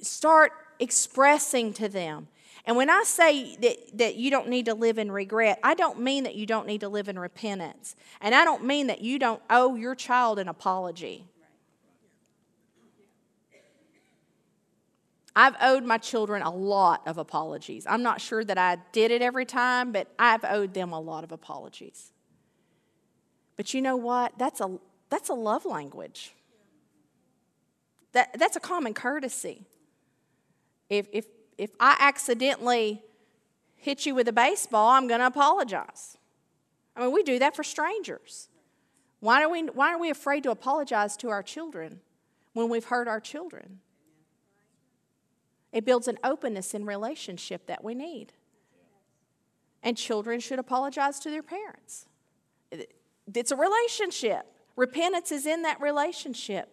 Start 0.00 0.52
expressing 0.78 1.72
to 1.74 1.88
them. 1.88 2.28
And 2.66 2.76
when 2.76 2.88
I 2.88 3.02
say 3.04 3.56
that, 3.56 3.76
that 3.98 4.16
you 4.16 4.30
don't 4.30 4.48
need 4.48 4.66
to 4.66 4.74
live 4.74 4.98
in 4.98 5.12
regret, 5.12 5.58
I 5.62 5.74
don't 5.74 6.00
mean 6.00 6.24
that 6.24 6.34
you 6.34 6.46
don't 6.46 6.66
need 6.66 6.80
to 6.80 6.88
live 6.88 7.08
in 7.08 7.18
repentance. 7.18 7.94
And 8.20 8.34
I 8.34 8.44
don't 8.44 8.64
mean 8.64 8.86
that 8.86 9.02
you 9.02 9.18
don't 9.18 9.42
owe 9.50 9.74
your 9.74 9.94
child 9.94 10.38
an 10.38 10.48
apology. 10.48 11.26
I've 15.36 15.56
owed 15.60 15.84
my 15.84 15.98
children 15.98 16.42
a 16.42 16.50
lot 16.50 17.02
of 17.06 17.18
apologies. 17.18 17.86
I'm 17.88 18.02
not 18.02 18.20
sure 18.20 18.44
that 18.44 18.56
I 18.56 18.78
did 18.92 19.10
it 19.10 19.20
every 19.20 19.44
time, 19.44 19.90
but 19.90 20.08
I've 20.18 20.44
owed 20.44 20.74
them 20.74 20.92
a 20.92 21.00
lot 21.00 21.24
of 21.24 21.32
apologies. 21.32 22.12
But 23.56 23.74
you 23.74 23.82
know 23.82 23.96
what? 23.96 24.38
That's 24.38 24.60
a, 24.60 24.78
that's 25.10 25.28
a 25.28 25.34
love 25.34 25.64
language. 25.64 26.34
That, 28.12 28.38
that's 28.38 28.54
a 28.54 28.60
common 28.60 28.94
courtesy. 28.94 29.62
If, 30.88 31.08
if, 31.12 31.26
if 31.58 31.70
I 31.80 31.96
accidentally 31.98 33.02
hit 33.76 34.06
you 34.06 34.14
with 34.14 34.28
a 34.28 34.32
baseball, 34.32 34.90
I'm 34.90 35.08
going 35.08 35.20
to 35.20 35.26
apologize. 35.26 36.16
I 36.94 37.02
mean, 37.02 37.12
we 37.12 37.24
do 37.24 37.40
that 37.40 37.56
for 37.56 37.64
strangers. 37.64 38.48
Why 39.18 39.42
are, 39.42 39.48
we, 39.48 39.62
why 39.62 39.92
are 39.92 39.98
we 39.98 40.10
afraid 40.10 40.44
to 40.44 40.50
apologize 40.50 41.16
to 41.18 41.30
our 41.30 41.42
children 41.42 42.00
when 42.52 42.68
we've 42.68 42.84
hurt 42.84 43.08
our 43.08 43.20
children? 43.20 43.80
It 45.74 45.84
builds 45.84 46.06
an 46.06 46.18
openness 46.22 46.72
in 46.72 46.86
relationship 46.86 47.66
that 47.66 47.82
we 47.82 47.94
need. 47.94 48.32
And 49.82 49.96
children 49.96 50.38
should 50.38 50.60
apologize 50.60 51.18
to 51.18 51.30
their 51.30 51.42
parents. 51.42 52.06
It's 53.34 53.50
a 53.50 53.56
relationship. 53.56 54.46
Repentance 54.76 55.32
is 55.32 55.46
in 55.46 55.62
that 55.62 55.80
relationship. 55.80 56.72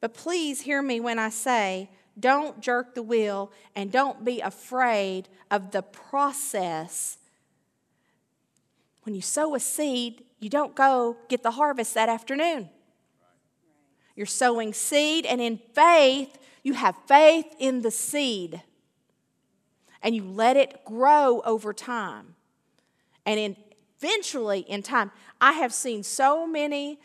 But 0.00 0.14
please 0.14 0.62
hear 0.62 0.80
me 0.80 0.98
when 0.98 1.18
I 1.18 1.28
say, 1.28 1.90
don't 2.18 2.60
jerk 2.60 2.94
the 2.94 3.02
wheel 3.02 3.52
and 3.76 3.92
don't 3.92 4.24
be 4.24 4.40
afraid 4.40 5.28
of 5.50 5.70
the 5.70 5.82
process. 5.82 7.18
When 9.02 9.14
you 9.14 9.22
sow 9.22 9.54
a 9.54 9.60
seed, 9.60 10.24
you 10.40 10.48
don't 10.48 10.74
go 10.74 11.18
get 11.28 11.42
the 11.42 11.50
harvest 11.50 11.94
that 11.94 12.08
afternoon. 12.08 12.70
You're 14.16 14.26
sowing 14.26 14.72
seed, 14.72 15.26
and 15.26 15.40
in 15.40 15.60
faith, 15.74 16.38
you 16.68 16.74
have 16.74 16.94
faith 17.06 17.46
in 17.58 17.80
the 17.80 17.90
seed 17.90 18.62
and 20.02 20.14
you 20.14 20.22
let 20.22 20.54
it 20.54 20.84
grow 20.84 21.40
over 21.46 21.72
time. 21.72 22.34
And 23.24 23.40
in, 23.40 23.56
eventually, 23.98 24.60
in 24.60 24.82
time, 24.82 25.10
I 25.40 25.52
have 25.52 25.72
seen 25.72 26.02
so 26.02 26.46
many 26.46 27.00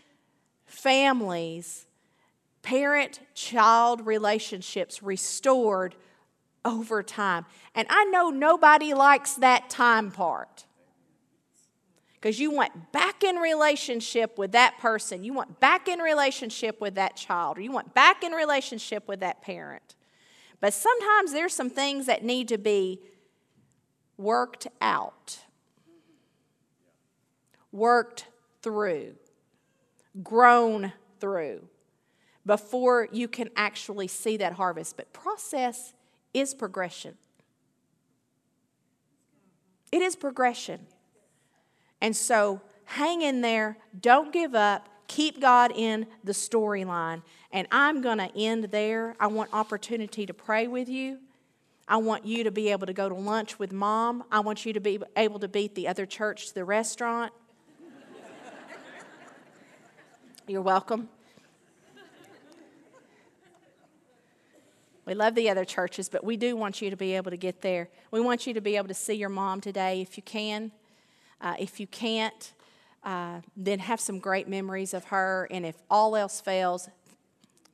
families, 0.66 1.88
parent 2.62 3.22
child 3.34 4.06
relationships 4.06 5.02
restored 5.02 5.96
over 6.66 7.02
time. 7.02 7.46
And 7.74 7.88
I 7.90 8.04
know 8.04 8.30
nobody 8.32 8.94
likes 8.94 9.36
that 9.36 9.70
time 9.70 10.12
part 10.12 10.66
because 12.24 12.40
you 12.40 12.52
went 12.52 12.94
back 12.94 13.22
in 13.22 13.36
relationship 13.36 14.38
with 14.38 14.54
that 14.54 14.78
person. 14.80 15.26
You 15.26 15.34
want 15.34 15.60
back 15.60 15.90
in 15.90 16.00
relationship 16.00 16.80
with 16.80 16.96
that 16.96 17.18
child, 17.18 17.58
or 17.58 17.62
you 17.62 17.70
want 17.74 17.94
back 17.94 18.24
in 18.24 18.32
relationship 18.32 19.10
with 19.10 19.20
that 19.20 19.42
parent. 19.42 19.96
But 20.62 20.74
sometimes 20.74 21.34
there's 21.34 21.54
some 21.54 21.70
things 21.70 22.06
that 22.06 22.24
need 22.24 22.48
to 22.48 22.58
be 22.58 23.02
worked 24.16 24.68
out, 24.80 25.40
worked 27.74 28.28
through, 28.62 29.16
grown 30.24 30.94
through 31.20 31.68
before 32.46 33.10
you 33.12 33.28
can 33.28 33.50
actually 33.58 34.08
see 34.08 34.38
that 34.38 34.54
harvest. 34.54 34.96
But 34.96 35.12
process 35.12 35.94
is 36.34 36.54
progression. 36.54 37.18
It 39.92 40.02
is 40.02 40.16
progression. 40.16 40.88
And 42.04 42.14
so 42.14 42.60
hang 42.84 43.22
in 43.22 43.40
there, 43.40 43.78
don't 43.98 44.34
give 44.34 44.54
up, 44.54 44.90
keep 45.08 45.40
God 45.40 45.72
in 45.74 46.06
the 46.22 46.34
storyline. 46.34 47.22
And 47.50 47.66
I'm 47.72 48.02
going 48.02 48.18
to 48.18 48.30
end 48.38 48.66
there. 48.66 49.16
I 49.22 49.28
want 49.28 49.54
opportunity 49.54 50.26
to 50.26 50.34
pray 50.34 50.68
with 50.68 50.90
you. 50.90 51.20
I 51.88 51.96
want 51.98 52.26
you 52.26 52.44
to 52.44 52.52
be 52.52 52.72
able 52.72 52.88
to 52.88 52.94
go 52.94 53.08
to 53.08 53.16
lunch 53.16 53.58
with 53.58 53.72
mom. 53.72 54.26
I 54.30 54.42
want 54.42 54.66
you 54.66 54.74
to 54.74 54.82
be 54.82 55.00
able 55.16 55.40
to 55.40 55.48
beat 55.48 55.76
the 55.76 55.88
other 55.88 56.06
church 56.06 56.50
to 56.50 56.56
the 56.56 56.66
restaurant. 56.66 57.32
You're 60.48 60.62
welcome. 60.62 61.08
We 65.06 65.14
love 65.14 65.36
the 65.36 65.50
other 65.50 65.64
churches, 65.64 66.10
but 66.10 66.26
we 66.26 66.36
do 66.36 66.58
want 66.58 66.82
you 66.82 66.90
to 66.90 66.98
be 66.98 67.16
able 67.16 67.32
to 67.32 67.38
get 67.38 67.62
there. 67.62 67.88
We 68.12 68.20
want 68.20 68.46
you 68.46 68.54
to 68.56 68.62
be 68.62 68.76
able 68.76 68.90
to 68.90 68.94
see 68.94 69.14
your 69.14 69.30
mom 69.30 69.62
today 69.62 70.02
if 70.02 70.18
you 70.18 70.24
can. 70.24 70.74
Uh, 71.44 71.56
if 71.60 71.78
you 71.80 71.86
can't, 71.86 72.54
uh, 73.04 73.42
then 73.58 73.80
have 73.80 74.00
some 74.00 74.18
great 74.18 74.48
memories 74.48 74.94
of 74.94 75.04
her. 75.06 75.48
And 75.52 75.66
if 75.66 75.76
all 75.90 76.16
else 76.16 76.40
fails, 76.40 76.90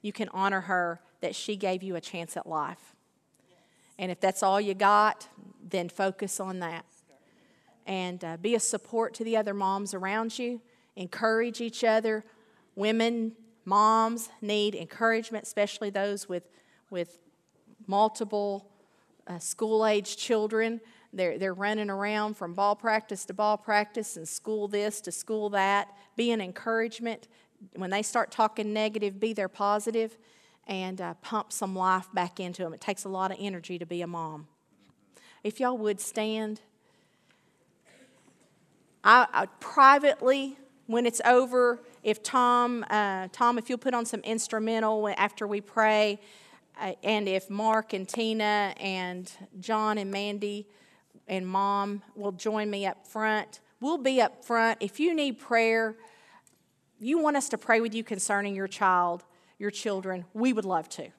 you 0.01 0.11
can 0.11 0.27
honor 0.29 0.61
her 0.61 0.99
that 1.21 1.35
she 1.35 1.55
gave 1.55 1.83
you 1.83 1.95
a 1.95 2.01
chance 2.01 2.35
at 2.35 2.47
life. 2.47 2.95
And 3.99 4.11
if 4.11 4.19
that's 4.19 4.41
all 4.41 4.59
you 4.59 4.73
got, 4.73 5.27
then 5.69 5.87
focus 5.87 6.39
on 6.39 6.59
that. 6.59 6.83
And 7.85 8.23
uh, 8.23 8.37
be 8.37 8.55
a 8.55 8.59
support 8.59 9.13
to 9.15 9.23
the 9.23 9.37
other 9.37 9.53
moms 9.53 9.93
around 9.93 10.39
you. 10.39 10.61
Encourage 10.95 11.61
each 11.61 11.83
other. 11.83 12.23
Women, 12.75 13.33
moms 13.65 14.29
need 14.41 14.73
encouragement, 14.73 15.43
especially 15.43 15.91
those 15.91 16.27
with, 16.27 16.49
with 16.89 17.19
multiple 17.85 18.67
uh, 19.27 19.37
school 19.37 19.85
age 19.85 20.17
children. 20.17 20.81
They're, 21.11 21.37
they're 21.37 21.53
running 21.53 21.89
around 21.89 22.35
from 22.35 22.53
ball 22.53 22.75
practice 22.75 23.25
to 23.25 23.33
ball 23.33 23.57
practice 23.57 24.15
and 24.15 24.27
school 24.27 24.67
this 24.67 25.01
to 25.01 25.11
school 25.11 25.49
that. 25.49 25.95
Be 26.15 26.31
an 26.31 26.41
encouragement. 26.41 27.27
When 27.75 27.89
they 27.89 28.03
start 28.03 28.31
talking 28.31 28.73
negative, 28.73 29.19
be 29.19 29.33
their 29.33 29.49
positive 29.49 30.17
and 30.67 31.01
uh, 31.01 31.15
pump 31.15 31.51
some 31.51 31.75
life 31.75 32.07
back 32.13 32.39
into 32.39 32.63
them. 32.63 32.73
It 32.73 32.81
takes 32.81 33.03
a 33.05 33.09
lot 33.09 33.31
of 33.31 33.37
energy 33.39 33.79
to 33.79 33.85
be 33.85 34.01
a 34.01 34.07
mom. 34.07 34.47
If 35.43 35.59
y'all 35.59 35.77
would 35.77 35.99
stand, 35.99 36.61
I, 39.03 39.25
I 39.33 39.45
privately, 39.59 40.57
when 40.85 41.07
it's 41.07 41.21
over, 41.25 41.81
if 42.03 42.21
Tom, 42.21 42.85
uh, 42.89 43.29
Tom, 43.31 43.57
if 43.57 43.67
you'll 43.67 43.79
put 43.79 43.95
on 43.95 44.05
some 44.05 44.19
instrumental 44.21 45.09
after 45.17 45.47
we 45.47 45.59
pray, 45.59 46.19
uh, 46.79 46.93
and 47.03 47.27
if 47.27 47.49
Mark 47.49 47.93
and 47.93 48.07
Tina 48.07 48.73
and 48.79 49.31
John 49.59 49.97
and 49.97 50.11
Mandy 50.11 50.67
and 51.29 51.47
mom 51.47 52.01
will 52.15 52.31
join 52.31 52.69
me 52.69 52.85
up 52.85 53.07
front. 53.07 53.61
We'll 53.79 53.97
be 53.97 54.21
up 54.21 54.43
front. 54.43 54.79
If 54.81 54.99
you 54.99 55.13
need 55.13 55.39
prayer, 55.39 55.95
you 56.99 57.19
want 57.19 57.37
us 57.37 57.47
to 57.49 57.57
pray 57.57 57.79
with 57.79 57.93
you 57.93 58.03
concerning 58.03 58.55
your 58.55 58.67
child, 58.67 59.23
your 59.57 59.71
children, 59.71 60.25
we 60.33 60.51
would 60.51 60.65
love 60.65 60.89
to. 60.89 61.09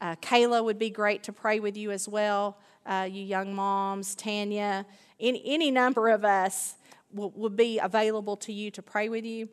Uh, 0.00 0.16
Kayla 0.16 0.64
would 0.64 0.78
be 0.78 0.90
great 0.90 1.22
to 1.24 1.32
pray 1.32 1.60
with 1.60 1.76
you 1.76 1.90
as 1.90 2.08
well. 2.08 2.58
Uh, 2.84 3.08
you 3.10 3.22
young 3.22 3.54
moms, 3.54 4.14
Tanya, 4.14 4.84
any, 5.20 5.42
any 5.46 5.70
number 5.70 6.08
of 6.08 6.24
us 6.24 6.76
will, 7.12 7.30
will 7.30 7.48
be 7.50 7.78
available 7.78 8.36
to 8.38 8.52
you 8.52 8.70
to 8.72 8.82
pray 8.82 9.08
with 9.08 9.24
you. 9.24 9.48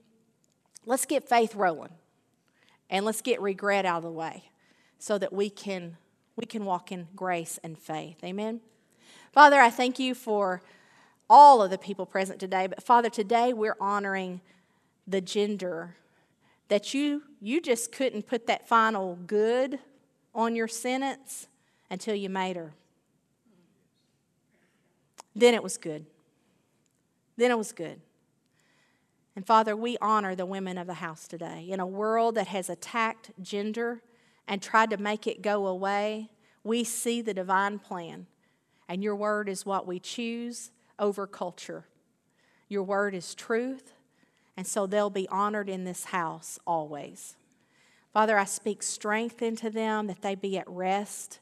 Let's 0.86 1.06
get 1.06 1.30
faith 1.30 1.54
rolling 1.54 1.94
and 2.90 3.06
let's 3.06 3.22
get 3.22 3.40
regret 3.40 3.86
out 3.86 3.98
of 3.98 4.04
the 4.04 4.12
way 4.12 4.52
so 4.98 5.18
that 5.18 5.32
we 5.32 5.50
can 5.50 5.98
we 6.36 6.46
can 6.46 6.66
walk 6.66 6.92
in 6.92 7.08
grace 7.16 7.60
and 7.64 7.78
faith. 7.78 8.18
Amen. 8.24 8.62
Father, 9.32 9.60
I 9.62 9.70
thank 9.70 9.98
you 9.98 10.14
for 10.14 10.62
all 11.30 11.62
of 11.62 11.72
the 11.72 11.78
people 11.78 12.06
present 12.06 12.40
today, 12.40 12.68
but 12.68 12.84
Father, 12.84 13.10
today 13.10 13.54
we're 13.54 13.78
honoring 13.80 14.42
the 15.08 15.22
gender 15.22 15.96
that 16.68 16.94
you 16.94 17.24
you 17.40 17.62
just 17.62 17.92
couldn't 17.92 18.28
put 18.28 18.48
that 18.48 18.68
final 18.68 19.18
good 19.28 19.80
on 20.36 20.56
your 20.56 20.68
sentence 20.68 21.48
until 21.90 22.14
you 22.14 22.30
made 22.30 22.58
her. 22.58 22.74
Then 25.34 25.54
it 25.54 25.64
was 25.64 25.78
good. 25.78 26.06
Then 27.38 27.52
it 27.52 27.58
was 27.58 27.72
good. 27.72 28.02
And 29.36 29.48
Father, 29.48 29.78
we 29.78 29.98
honor 30.02 30.36
the 30.36 30.46
women 30.46 30.78
of 30.78 30.88
the 30.88 30.96
house 30.96 31.26
today. 31.28 31.68
In 31.70 31.80
a 31.80 31.88
world 31.88 32.36
that 32.36 32.48
has 32.48 32.70
attacked 32.70 33.32
gender 33.42 34.02
and 34.46 34.62
tried 34.62 34.90
to 34.90 34.98
make 34.98 35.26
it 35.26 35.42
go 35.42 35.68
away, 35.68 36.30
we 36.64 36.84
see 36.84 37.22
the 37.22 37.34
divine 37.34 37.80
plan. 37.80 38.28
And 38.92 39.02
your 39.02 39.16
word 39.16 39.48
is 39.48 39.66
what 39.66 39.88
we 39.88 40.02
choose 40.02 40.70
over 41.00 41.26
culture. 41.26 41.86
Your 42.68 42.84
word 42.84 43.16
is 43.16 43.34
truth, 43.34 43.94
and 44.58 44.68
so 44.68 44.86
they'll 44.86 45.10
be 45.10 45.30
honored 45.30 45.70
in 45.70 45.86
this 45.86 46.04
house 46.04 46.60
always. 46.68 47.38
Father, 48.12 48.38
I 48.38 48.44
speak 48.44 48.84
strength 48.84 49.42
into 49.42 49.70
them, 49.70 50.08
that 50.08 50.22
they 50.22 50.36
be 50.36 50.58
at 50.58 50.68
rest 50.68 51.40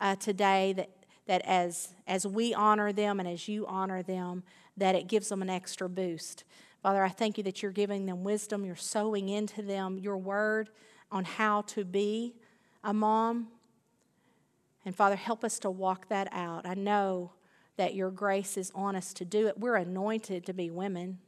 uh, 0.00 0.16
today, 0.16 0.72
that, 0.72 0.90
that 1.28 1.42
as, 1.44 1.94
as 2.08 2.26
we 2.26 2.52
honor 2.52 2.92
them 2.92 3.20
and 3.20 3.28
as 3.28 3.46
you 3.46 3.64
honor 3.68 4.02
them, 4.02 4.42
that 4.76 4.96
it 4.96 5.06
gives 5.06 5.28
them 5.28 5.40
an 5.40 5.48
extra 5.48 5.88
boost. 5.88 6.42
Father, 6.82 7.04
I 7.04 7.10
thank 7.10 7.38
you 7.38 7.44
that 7.44 7.62
you're 7.62 7.70
giving 7.70 8.06
them 8.06 8.24
wisdom, 8.24 8.64
you're 8.64 8.74
sowing 8.74 9.28
into 9.28 9.62
them 9.62 10.00
your 10.00 10.18
word 10.18 10.68
on 11.12 11.24
how 11.24 11.62
to 11.62 11.84
be 11.84 12.34
a 12.82 12.92
mom. 12.92 13.46
And 14.88 14.96
Father, 14.96 15.16
help 15.16 15.44
us 15.44 15.58
to 15.58 15.70
walk 15.70 16.08
that 16.08 16.28
out. 16.32 16.66
I 16.66 16.72
know 16.72 17.32
that 17.76 17.94
your 17.94 18.10
grace 18.10 18.56
is 18.56 18.72
on 18.74 18.96
us 18.96 19.12
to 19.12 19.24
do 19.26 19.46
it. 19.46 19.60
We're 19.60 19.76
anointed 19.76 20.46
to 20.46 20.54
be 20.54 20.70
women. 20.70 21.18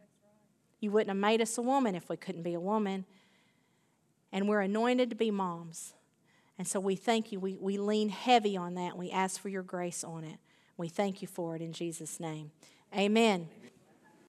You 0.80 0.90
wouldn't 0.92 1.10
have 1.10 1.18
made 1.18 1.42
us 1.42 1.58
a 1.58 1.60
woman 1.60 1.94
if 1.94 2.08
we 2.08 2.16
couldn't 2.16 2.42
be 2.42 2.54
a 2.54 2.58
woman. 2.58 3.04
And 4.32 4.48
we're 4.48 4.62
anointed 4.62 5.10
to 5.10 5.14
be 5.14 5.30
moms. 5.30 5.92
And 6.56 6.66
so 6.66 6.80
we 6.80 6.96
thank 6.96 7.32
you. 7.32 7.38
We, 7.38 7.58
we 7.60 7.76
lean 7.76 8.08
heavy 8.08 8.56
on 8.56 8.76
that. 8.76 8.96
We 8.96 9.10
ask 9.10 9.38
for 9.38 9.50
your 9.50 9.62
grace 9.62 10.04
on 10.04 10.24
it. 10.24 10.38
We 10.78 10.88
thank 10.88 11.20
you 11.20 11.28
for 11.28 11.54
it 11.54 11.60
in 11.60 11.74
Jesus' 11.74 12.18
name. 12.18 12.52
Amen. 12.96 13.46